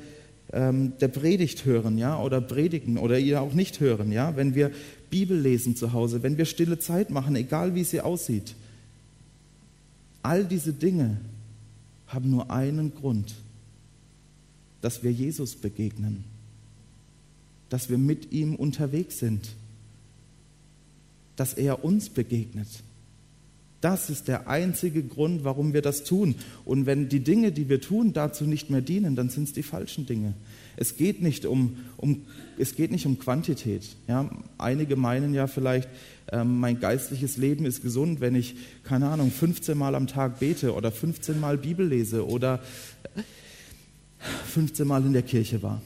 ähm, 0.51 0.91
der 0.99 1.07
Predigt 1.07 1.63
hören, 1.63 1.97
ja, 1.97 2.21
oder 2.21 2.41
predigen 2.41 2.97
oder 2.97 3.17
ihr 3.17 3.41
auch 3.41 3.53
nicht 3.53 3.79
hören, 3.79 4.11
ja, 4.11 4.35
wenn 4.35 4.53
wir 4.53 4.71
Bibel 5.09 5.39
lesen 5.39 5.77
zu 5.77 5.93
Hause, 5.93 6.23
wenn 6.23 6.37
wir 6.37 6.43
stille 6.43 6.77
Zeit 6.77 7.09
machen, 7.09 7.37
egal 7.37 7.73
wie 7.73 7.85
sie 7.85 8.01
aussieht. 8.01 8.53
All 10.23 10.43
diese 10.43 10.73
Dinge 10.73 11.15
haben 12.07 12.29
nur 12.29 12.51
einen 12.51 12.93
Grund, 12.93 13.33
dass 14.81 15.03
wir 15.03 15.11
Jesus 15.13 15.55
begegnen, 15.55 16.25
dass 17.69 17.89
wir 17.89 17.97
mit 17.97 18.33
ihm 18.33 18.55
unterwegs 18.55 19.19
sind, 19.19 19.55
dass 21.37 21.53
er 21.53 21.85
uns 21.85 22.09
begegnet. 22.09 22.67
Das 23.79 24.09
ist 24.09 24.27
der 24.27 24.47
einzige 24.47 25.03
Grund, 25.03 25.43
warum 25.43 25.73
wir 25.73 25.83
das 25.83 26.03
tun. 26.03 26.33
Und 26.65 26.87
wenn 26.87 27.09
die 27.09 27.19
Dinge, 27.19 27.51
die 27.51 27.69
wir 27.69 27.79
tun, 27.79 28.11
dazu 28.11 28.45
nicht 28.45 28.71
mehr 28.71 28.81
dienen, 28.81 29.15
dann 29.15 29.29
sind 29.29 29.43
es 29.43 29.53
die 29.53 29.61
falschen 29.61 30.07
Dinge. 30.07 30.33
Es 30.77 30.97
geht 30.97 31.21
nicht 31.21 31.45
um, 31.45 31.77
um, 31.95 32.23
es 32.57 32.75
geht 32.75 32.91
nicht 32.91 33.05
um 33.05 33.19
Quantität. 33.19 33.83
Ja? 34.07 34.29
Einige 34.57 34.95
meinen 34.95 35.33
ja 35.35 35.45
vielleicht, 35.45 35.89
ähm, 36.31 36.59
mein 36.59 36.79
geistliches 36.79 37.37
Leben 37.37 37.65
ist 37.65 37.83
gesund, 37.83 38.19
wenn 38.19 38.33
ich, 38.33 38.55
keine 38.83 39.09
Ahnung, 39.09 39.31
15 39.31 39.77
Mal 39.77 39.93
am 39.93 40.07
Tag 40.07 40.39
bete 40.39 40.73
oder 40.73 40.91
15 40.91 41.39
Mal 41.39 41.57
Bibel 41.57 41.87
lese 41.87 42.27
oder 42.27 42.59
15 44.53 44.87
Mal 44.87 45.05
in 45.05 45.13
der 45.13 45.23
Kirche 45.23 45.61
war. 45.61 45.81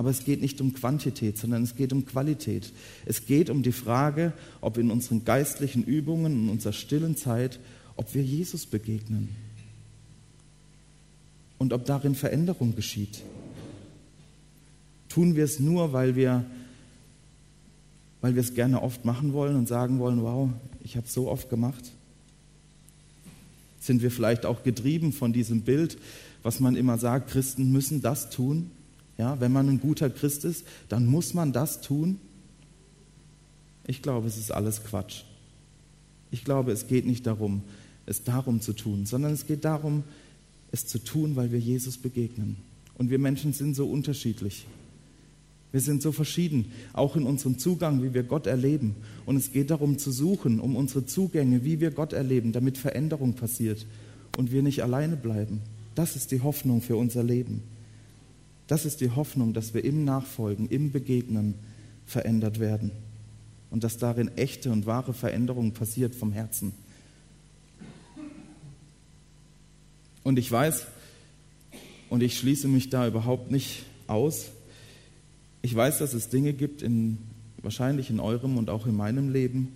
Aber 0.00 0.08
es 0.08 0.24
geht 0.24 0.40
nicht 0.40 0.62
um 0.62 0.72
Quantität, 0.72 1.36
sondern 1.36 1.62
es 1.62 1.76
geht 1.76 1.92
um 1.92 2.06
Qualität. 2.06 2.72
Es 3.04 3.26
geht 3.26 3.50
um 3.50 3.62
die 3.62 3.70
Frage, 3.70 4.32
ob 4.62 4.78
in 4.78 4.90
unseren 4.90 5.26
geistlichen 5.26 5.84
Übungen, 5.84 6.44
in 6.44 6.48
unserer 6.48 6.72
stillen 6.72 7.18
Zeit, 7.18 7.60
ob 7.96 8.14
wir 8.14 8.22
Jesus 8.22 8.64
begegnen 8.64 9.28
und 11.58 11.74
ob 11.74 11.84
darin 11.84 12.14
Veränderung 12.14 12.74
geschieht. 12.74 13.20
Tun 15.10 15.36
wir 15.36 15.44
es 15.44 15.60
nur, 15.60 15.92
weil 15.92 16.16
wir, 16.16 16.46
weil 18.22 18.34
wir 18.34 18.40
es 18.40 18.54
gerne 18.54 18.80
oft 18.80 19.04
machen 19.04 19.34
wollen 19.34 19.54
und 19.54 19.68
sagen 19.68 19.98
wollen, 19.98 20.22
wow, 20.22 20.48
ich 20.82 20.96
habe 20.96 21.06
es 21.06 21.12
so 21.12 21.28
oft 21.28 21.50
gemacht? 21.50 21.92
Sind 23.80 24.00
wir 24.00 24.10
vielleicht 24.10 24.46
auch 24.46 24.62
getrieben 24.62 25.12
von 25.12 25.34
diesem 25.34 25.60
Bild, 25.60 25.98
was 26.42 26.58
man 26.58 26.74
immer 26.74 26.96
sagt, 26.96 27.32
Christen 27.32 27.70
müssen 27.70 28.00
das 28.00 28.30
tun? 28.30 28.70
Ja, 29.20 29.38
wenn 29.38 29.52
man 29.52 29.68
ein 29.68 29.80
guter 29.80 30.08
Christ 30.08 30.46
ist, 30.46 30.64
dann 30.88 31.04
muss 31.04 31.34
man 31.34 31.52
das 31.52 31.82
tun. 31.82 32.18
Ich 33.86 34.00
glaube, 34.00 34.26
es 34.26 34.38
ist 34.38 34.50
alles 34.50 34.82
Quatsch. 34.82 35.24
Ich 36.30 36.42
glaube, 36.42 36.72
es 36.72 36.86
geht 36.86 37.04
nicht 37.04 37.26
darum, 37.26 37.60
es 38.06 38.24
darum 38.24 38.62
zu 38.62 38.72
tun, 38.72 39.04
sondern 39.04 39.34
es 39.34 39.46
geht 39.46 39.66
darum, 39.66 40.04
es 40.72 40.86
zu 40.86 40.98
tun, 40.98 41.36
weil 41.36 41.52
wir 41.52 41.58
Jesus 41.58 41.98
begegnen. 41.98 42.56
Und 42.96 43.10
wir 43.10 43.18
Menschen 43.18 43.52
sind 43.52 43.74
so 43.74 43.90
unterschiedlich. 43.90 44.64
Wir 45.70 45.82
sind 45.82 46.00
so 46.00 46.12
verschieden, 46.12 46.72
auch 46.94 47.14
in 47.14 47.24
unserem 47.24 47.58
Zugang, 47.58 48.02
wie 48.02 48.14
wir 48.14 48.22
Gott 48.22 48.46
erleben. 48.46 48.94
Und 49.26 49.36
es 49.36 49.52
geht 49.52 49.70
darum 49.70 49.98
zu 49.98 50.12
suchen, 50.12 50.60
um 50.60 50.76
unsere 50.76 51.04
Zugänge, 51.04 51.62
wie 51.62 51.78
wir 51.78 51.90
Gott 51.90 52.14
erleben, 52.14 52.52
damit 52.52 52.78
Veränderung 52.78 53.34
passiert 53.34 53.84
und 54.38 54.50
wir 54.50 54.62
nicht 54.62 54.82
alleine 54.82 55.18
bleiben. 55.18 55.60
Das 55.94 56.16
ist 56.16 56.30
die 56.30 56.40
Hoffnung 56.40 56.80
für 56.80 56.96
unser 56.96 57.22
Leben. 57.22 57.62
Das 58.70 58.84
ist 58.84 59.00
die 59.00 59.10
Hoffnung, 59.10 59.52
dass 59.52 59.74
wir 59.74 59.82
im 59.84 60.04
Nachfolgen, 60.04 60.68
im 60.68 60.92
Begegnen 60.92 61.54
verändert 62.06 62.60
werden 62.60 62.92
und 63.68 63.82
dass 63.82 63.98
darin 63.98 64.28
echte 64.36 64.70
und 64.70 64.86
wahre 64.86 65.12
Veränderung 65.12 65.72
passiert 65.72 66.14
vom 66.14 66.30
Herzen. 66.30 66.70
Und 70.22 70.38
ich 70.38 70.52
weiß, 70.52 70.86
und 72.10 72.22
ich 72.22 72.38
schließe 72.38 72.68
mich 72.68 72.90
da 72.90 73.08
überhaupt 73.08 73.50
nicht 73.50 73.86
aus, 74.06 74.52
ich 75.62 75.74
weiß, 75.74 75.98
dass 75.98 76.14
es 76.14 76.28
Dinge 76.28 76.52
gibt, 76.52 76.80
in, 76.80 77.18
wahrscheinlich 77.62 78.08
in 78.08 78.20
eurem 78.20 78.56
und 78.56 78.70
auch 78.70 78.86
in 78.86 78.94
meinem 78.94 79.32
Leben, 79.32 79.72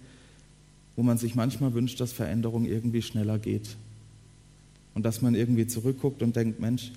wo 0.94 1.02
man 1.02 1.18
sich 1.18 1.35
manchmal 1.35 1.74
wünscht, 1.74 2.00
dass 2.00 2.12
Veränderung 2.12 2.64
irgendwie 2.64 3.02
schneller 3.02 3.40
geht. 3.40 3.74
Und 4.94 5.04
dass 5.04 5.20
man 5.20 5.35
irgendwie 5.35 5.66
zurückguckt 5.66 6.22
und 6.22 6.37
denkt, 6.37 6.61
Mensch, 6.61 6.92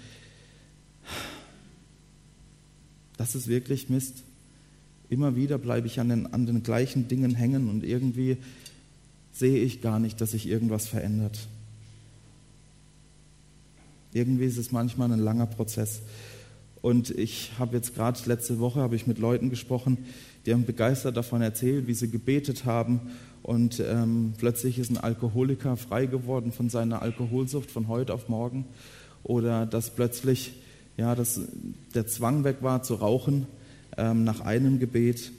das 3.17 3.35
ist 3.35 3.47
wirklich 3.47 3.89
Mist. 3.89 4.23
Immer 5.09 5.35
wieder 5.35 5.57
bleibe 5.57 5.87
ich 5.87 5.99
an 5.99 6.09
den, 6.09 6.27
an 6.33 6.45
den 6.45 6.63
gleichen 6.63 7.07
Dingen 7.07 7.35
hängen 7.35 7.69
und 7.69 7.83
irgendwie 7.83 8.37
sehe 9.31 9.61
ich 9.63 9.81
gar 9.81 9.99
nicht, 9.99 10.19
dass 10.21 10.31
sich 10.31 10.47
irgendwas 10.47 10.87
verändert. 10.87 11.47
Irgendwie 14.13 14.45
ist 14.45 14.57
es 14.57 14.71
manchmal 14.71 15.11
ein 15.11 15.19
langer 15.19 15.45
Prozess. 15.45 16.01
Und 16.81 17.09
ich 17.11 17.51
habe 17.59 17.75
jetzt 17.75 17.95
gerade 17.95 18.19
letzte 18.25 18.59
Woche 18.59 18.79
habe 18.79 18.95
ich 18.95 19.07
mit 19.07 19.17
Leuten 19.19 19.49
gesprochen, 19.49 19.97
die 20.45 20.53
haben 20.53 20.65
begeistert 20.65 21.17
davon 21.17 21.41
erzählt, 21.41 21.87
wie 21.87 21.93
sie 21.93 22.09
gebetet 22.09 22.65
haben 22.65 23.01
und 23.43 23.79
ähm, 23.79 24.33
plötzlich 24.37 24.79
ist 24.79 24.89
ein 24.89 24.97
Alkoholiker 24.97 25.75
frei 25.75 26.05
geworden 26.05 26.51
von 26.51 26.69
seiner 26.69 27.01
Alkoholsucht 27.01 27.69
von 27.69 27.87
heute 27.87 28.13
auf 28.13 28.29
morgen 28.29 28.65
oder 29.23 29.65
dass 29.65 29.93
plötzlich 29.93 30.53
ja, 30.97 31.15
dass 31.15 31.39
der 31.93 32.07
Zwang 32.07 32.43
weg 32.43 32.57
war 32.61 32.83
zu 32.83 32.95
rauchen 32.95 33.45
ähm, 33.97 34.23
nach 34.23 34.41
einem 34.41 34.79
Gebet. 34.79 35.31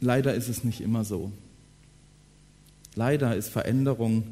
Leider 0.00 0.34
ist 0.34 0.48
es 0.48 0.64
nicht 0.64 0.80
immer 0.80 1.04
so. 1.04 1.32
Leider 2.94 3.36
ist 3.36 3.48
Veränderung 3.48 4.24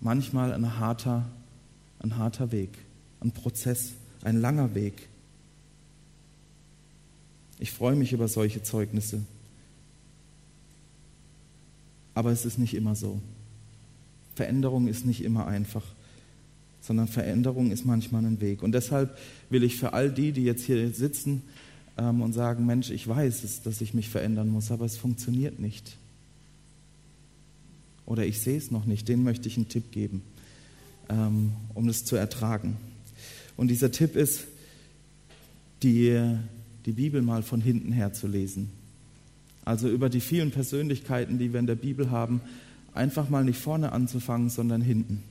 manchmal 0.00 0.52
ein 0.52 0.78
harter, 0.78 1.28
ein 2.00 2.16
harter 2.16 2.50
Weg, 2.50 2.70
ein 3.20 3.30
Prozess, 3.30 3.92
ein 4.22 4.40
langer 4.40 4.74
Weg. 4.74 5.08
Ich 7.60 7.72
freue 7.72 7.96
mich 7.96 8.12
über 8.12 8.28
solche 8.28 8.62
Zeugnisse. 8.62 9.22
Aber 12.14 12.32
es 12.32 12.44
ist 12.44 12.58
nicht 12.58 12.74
immer 12.74 12.96
so. 12.96 13.20
Veränderung 14.34 14.88
ist 14.88 15.06
nicht 15.06 15.22
immer 15.22 15.46
einfach, 15.46 15.84
sondern 16.88 17.06
Veränderung 17.06 17.70
ist 17.70 17.84
manchmal 17.84 18.24
ein 18.24 18.40
Weg. 18.40 18.62
Und 18.62 18.72
deshalb 18.72 19.16
will 19.50 19.62
ich 19.62 19.76
für 19.76 19.92
all 19.92 20.10
die, 20.10 20.32
die 20.32 20.42
jetzt 20.42 20.64
hier 20.64 20.90
sitzen 20.90 21.42
ähm, 21.98 22.22
und 22.22 22.32
sagen, 22.32 22.64
Mensch, 22.64 22.90
ich 22.90 23.06
weiß 23.06 23.60
dass 23.62 23.82
ich 23.82 23.92
mich 23.92 24.08
verändern 24.08 24.48
muss, 24.48 24.70
aber 24.70 24.86
es 24.86 24.96
funktioniert 24.96 25.60
nicht. 25.60 25.98
Oder 28.06 28.24
ich 28.24 28.40
sehe 28.40 28.56
es 28.56 28.70
noch 28.70 28.86
nicht, 28.86 29.06
denen 29.06 29.22
möchte 29.22 29.48
ich 29.48 29.58
einen 29.58 29.68
Tipp 29.68 29.92
geben, 29.92 30.22
ähm, 31.10 31.52
um 31.74 31.90
es 31.90 32.06
zu 32.06 32.16
ertragen. 32.16 32.78
Und 33.58 33.68
dieser 33.68 33.92
Tipp 33.92 34.16
ist, 34.16 34.46
die, 35.82 36.18
die 36.86 36.92
Bibel 36.92 37.20
mal 37.20 37.42
von 37.42 37.60
hinten 37.60 37.92
her 37.92 38.14
zu 38.14 38.26
lesen. 38.26 38.70
Also 39.66 39.90
über 39.90 40.08
die 40.08 40.22
vielen 40.22 40.52
Persönlichkeiten, 40.52 41.38
die 41.38 41.52
wir 41.52 41.60
in 41.60 41.66
der 41.66 41.74
Bibel 41.74 42.10
haben, 42.10 42.40
einfach 42.94 43.28
mal 43.28 43.44
nicht 43.44 43.58
vorne 43.58 43.92
anzufangen, 43.92 44.48
sondern 44.48 44.80
hinten. 44.80 45.22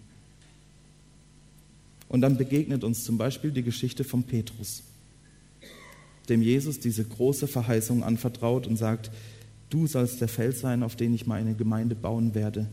Und 2.09 2.21
dann 2.21 2.37
begegnet 2.37 2.83
uns 2.83 3.03
zum 3.03 3.17
Beispiel 3.17 3.51
die 3.51 3.63
Geschichte 3.63 4.03
von 4.03 4.23
Petrus, 4.23 4.83
dem 6.29 6.41
Jesus 6.41 6.79
diese 6.79 7.03
große 7.03 7.47
Verheißung 7.47 8.03
anvertraut 8.03 8.67
und 8.67 8.77
sagt, 8.77 9.11
du 9.69 9.87
sollst 9.87 10.21
der 10.21 10.27
Fels 10.27 10.61
sein, 10.61 10.83
auf 10.83 10.95
den 10.95 11.13
ich 11.13 11.27
meine 11.27 11.53
Gemeinde 11.53 11.95
bauen 11.95 12.33
werde. 12.33 12.67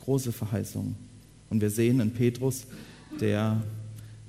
Große 0.00 0.32
Verheißung. 0.32 0.96
Und 1.48 1.60
wir 1.60 1.70
sehen 1.70 2.00
in 2.00 2.12
Petrus, 2.12 2.66
der 3.20 3.62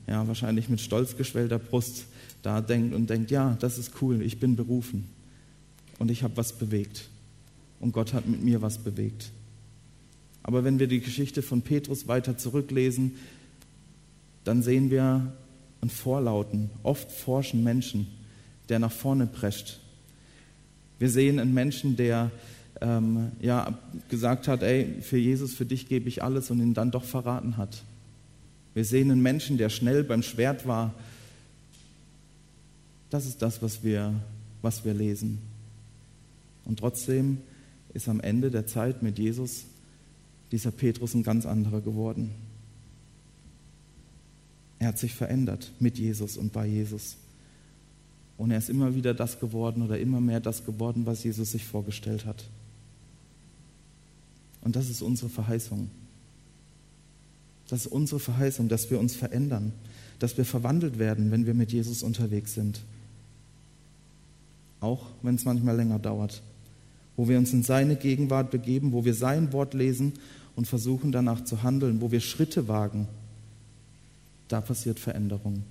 ja, 0.07 0.27
wahrscheinlich 0.27 0.69
mit 0.69 0.81
stolz 0.81 1.17
geschwellter 1.17 1.59
Brust 1.59 2.05
da 2.41 2.61
denkt 2.61 2.93
und 2.93 3.09
denkt, 3.09 3.31
ja, 3.31 3.57
das 3.59 3.77
ist 3.77 3.93
cool, 4.01 4.21
ich 4.21 4.39
bin 4.39 4.55
berufen 4.55 5.07
und 5.99 6.11
ich 6.11 6.23
habe 6.23 6.35
was 6.37 6.53
bewegt 6.53 7.09
und 7.79 7.93
Gott 7.93 8.13
hat 8.13 8.27
mit 8.27 8.43
mir 8.43 8.61
was 8.61 8.77
bewegt. 8.77 9.31
Aber 10.43 10.65
wenn 10.65 10.77
wir 10.77 10.87
die 10.87 10.99
Geschichte 10.99 11.41
von 11.41 11.61
Petrus 11.61 12.07
weiter 12.07 12.37
zurücklesen, 12.37 13.15
dann 14.43 14.61
sehen 14.61 14.91
wir 14.91 15.33
einen 15.81 15.89
vorlauten, 15.89 16.69
oft 16.83 17.11
forschen 17.11 17.63
Menschen, 17.63 18.07
der 18.69 18.79
nach 18.79 18.91
vorne 18.91 19.25
prescht. 19.25 19.79
Wir 20.99 21.09
sehen 21.09 21.39
einen 21.39 21.53
Menschen, 21.53 21.95
der 21.95 22.31
ähm, 22.81 23.31
ja, 23.41 23.77
gesagt 24.09 24.47
hat, 24.47 24.63
ey, 24.63 25.01
für 25.01 25.17
Jesus, 25.17 25.53
für 25.53 25.65
dich 25.65 25.87
gebe 25.87 26.09
ich 26.09 26.23
alles 26.23 26.51
und 26.51 26.59
ihn 26.59 26.73
dann 26.73 26.91
doch 26.91 27.03
verraten 27.03 27.57
hat. 27.57 27.83
Wir 28.73 28.85
sehen 28.85 29.11
einen 29.11 29.21
Menschen, 29.21 29.57
der 29.57 29.69
schnell 29.69 30.03
beim 30.03 30.23
Schwert 30.23 30.67
war. 30.67 30.93
Das 33.09 33.25
ist 33.25 33.41
das, 33.41 33.61
was 33.61 33.83
wir, 33.83 34.13
was 34.61 34.83
wir 34.83 34.93
lesen. 34.93 35.39
Und 36.65 36.79
trotzdem 36.79 37.37
ist 37.93 38.09
am 38.09 38.19
Ende 38.19 38.49
der 38.49 38.65
Zeit 38.65 39.03
mit 39.03 39.19
Jesus 39.19 39.65
dieser 40.53 40.69
Petrus 40.69 41.15
ein 41.15 41.23
ganz 41.23 41.47
anderer 41.47 41.81
geworden. 41.81 42.29
Er 44.77 44.89
hat 44.89 44.99
sich 44.99 45.15
verändert 45.15 45.71
mit 45.79 45.97
Jesus 45.97 46.37
und 46.37 46.53
bei 46.53 46.67
Jesus. 46.67 47.15
Und 48.37 48.51
er 48.51 48.59
ist 48.59 48.69
immer 48.69 48.93
wieder 48.93 49.15
das 49.15 49.39
geworden 49.39 49.81
oder 49.81 49.97
immer 49.97 50.21
mehr 50.21 50.39
das 50.39 50.63
geworden, 50.63 51.07
was 51.07 51.23
Jesus 51.23 51.51
sich 51.51 51.65
vorgestellt 51.65 52.27
hat. 52.27 52.45
Und 54.61 54.75
das 54.75 54.91
ist 54.91 55.01
unsere 55.01 55.29
Verheißung. 55.29 55.89
Das 57.67 57.87
ist 57.87 57.91
unsere 57.91 58.19
Verheißung, 58.19 58.69
dass 58.69 58.91
wir 58.91 58.99
uns 58.99 59.15
verändern, 59.15 59.73
dass 60.19 60.37
wir 60.37 60.45
verwandelt 60.45 60.99
werden, 60.99 61.31
wenn 61.31 61.47
wir 61.47 61.55
mit 61.55 61.71
Jesus 61.71 62.03
unterwegs 62.03 62.53
sind. 62.53 62.81
Auch 64.81 65.07
wenn 65.23 65.33
es 65.33 65.45
manchmal 65.45 65.77
länger 65.77 65.97
dauert. 65.97 66.43
Wo 67.15 67.27
wir 67.27 67.39
uns 67.39 67.53
in 67.53 67.63
seine 67.63 67.95
Gegenwart 67.95 68.51
begeben, 68.51 68.91
wo 68.91 69.03
wir 69.03 69.15
sein 69.15 69.51
Wort 69.51 69.73
lesen 69.73 70.13
und 70.55 70.67
versuchen 70.67 71.11
danach 71.11 71.43
zu 71.43 71.63
handeln, 71.63 72.01
wo 72.01 72.11
wir 72.11 72.19
Schritte 72.19 72.67
wagen. 72.67 73.07
Da 74.47 74.61
passiert 74.61 74.99
Veränderung. 74.99 75.63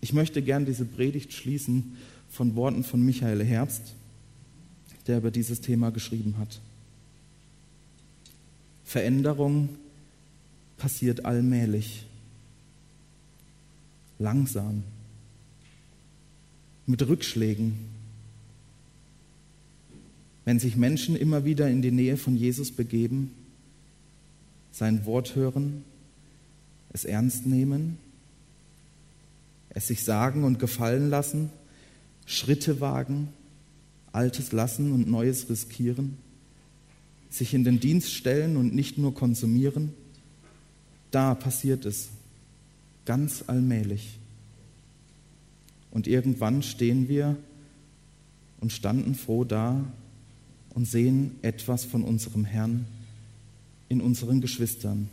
Ich 0.00 0.12
möchte 0.12 0.42
gern 0.42 0.66
diese 0.66 0.84
Predigt 0.84 1.32
schließen 1.32 1.96
von 2.28 2.56
Worten 2.56 2.82
von 2.82 3.02
Michael 3.02 3.44
Herbst, 3.44 3.94
der 5.06 5.18
über 5.18 5.30
dieses 5.30 5.60
Thema 5.60 5.90
geschrieben 5.90 6.36
hat. 6.38 6.60
Veränderung 8.84 9.70
passiert 10.76 11.24
allmählich, 11.24 12.04
langsam, 14.18 14.82
mit 16.86 17.06
Rückschlägen. 17.06 17.91
Wenn 20.44 20.58
sich 20.58 20.76
Menschen 20.76 21.14
immer 21.16 21.44
wieder 21.44 21.68
in 21.68 21.82
die 21.82 21.92
Nähe 21.92 22.16
von 22.16 22.36
Jesus 22.36 22.72
begeben, 22.72 23.32
sein 24.72 25.04
Wort 25.06 25.36
hören, 25.36 25.84
es 26.92 27.04
ernst 27.04 27.46
nehmen, 27.46 27.98
es 29.70 29.86
sich 29.86 30.04
sagen 30.04 30.44
und 30.44 30.58
gefallen 30.58 31.10
lassen, 31.10 31.50
Schritte 32.26 32.80
wagen, 32.80 33.28
Altes 34.12 34.52
lassen 34.52 34.92
und 34.92 35.08
Neues 35.08 35.48
riskieren, 35.48 36.18
sich 37.30 37.54
in 37.54 37.64
den 37.64 37.80
Dienst 37.80 38.12
stellen 38.12 38.56
und 38.56 38.74
nicht 38.74 38.98
nur 38.98 39.14
konsumieren, 39.14 39.92
da 41.10 41.34
passiert 41.34 41.86
es 41.86 42.08
ganz 43.04 43.44
allmählich. 43.46 44.18
Und 45.90 46.06
irgendwann 46.06 46.62
stehen 46.62 47.08
wir 47.08 47.36
und 48.60 48.72
standen 48.72 49.14
froh 49.14 49.44
da 49.44 49.84
und 50.74 50.86
sehen 50.86 51.36
etwas 51.42 51.84
von 51.84 52.02
unserem 52.02 52.44
Herrn 52.44 52.86
in 53.88 54.00
unseren 54.00 54.40
Geschwistern. 54.40 55.08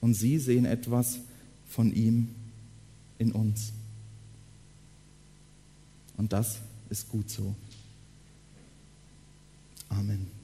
Und 0.00 0.14
sie 0.14 0.38
sehen 0.38 0.64
etwas 0.64 1.18
von 1.68 1.92
ihm 1.92 2.28
in 3.18 3.32
uns. 3.32 3.72
Und 6.16 6.32
das 6.32 6.58
ist 6.90 7.08
gut 7.08 7.30
so. 7.30 7.54
Amen. 9.88 10.43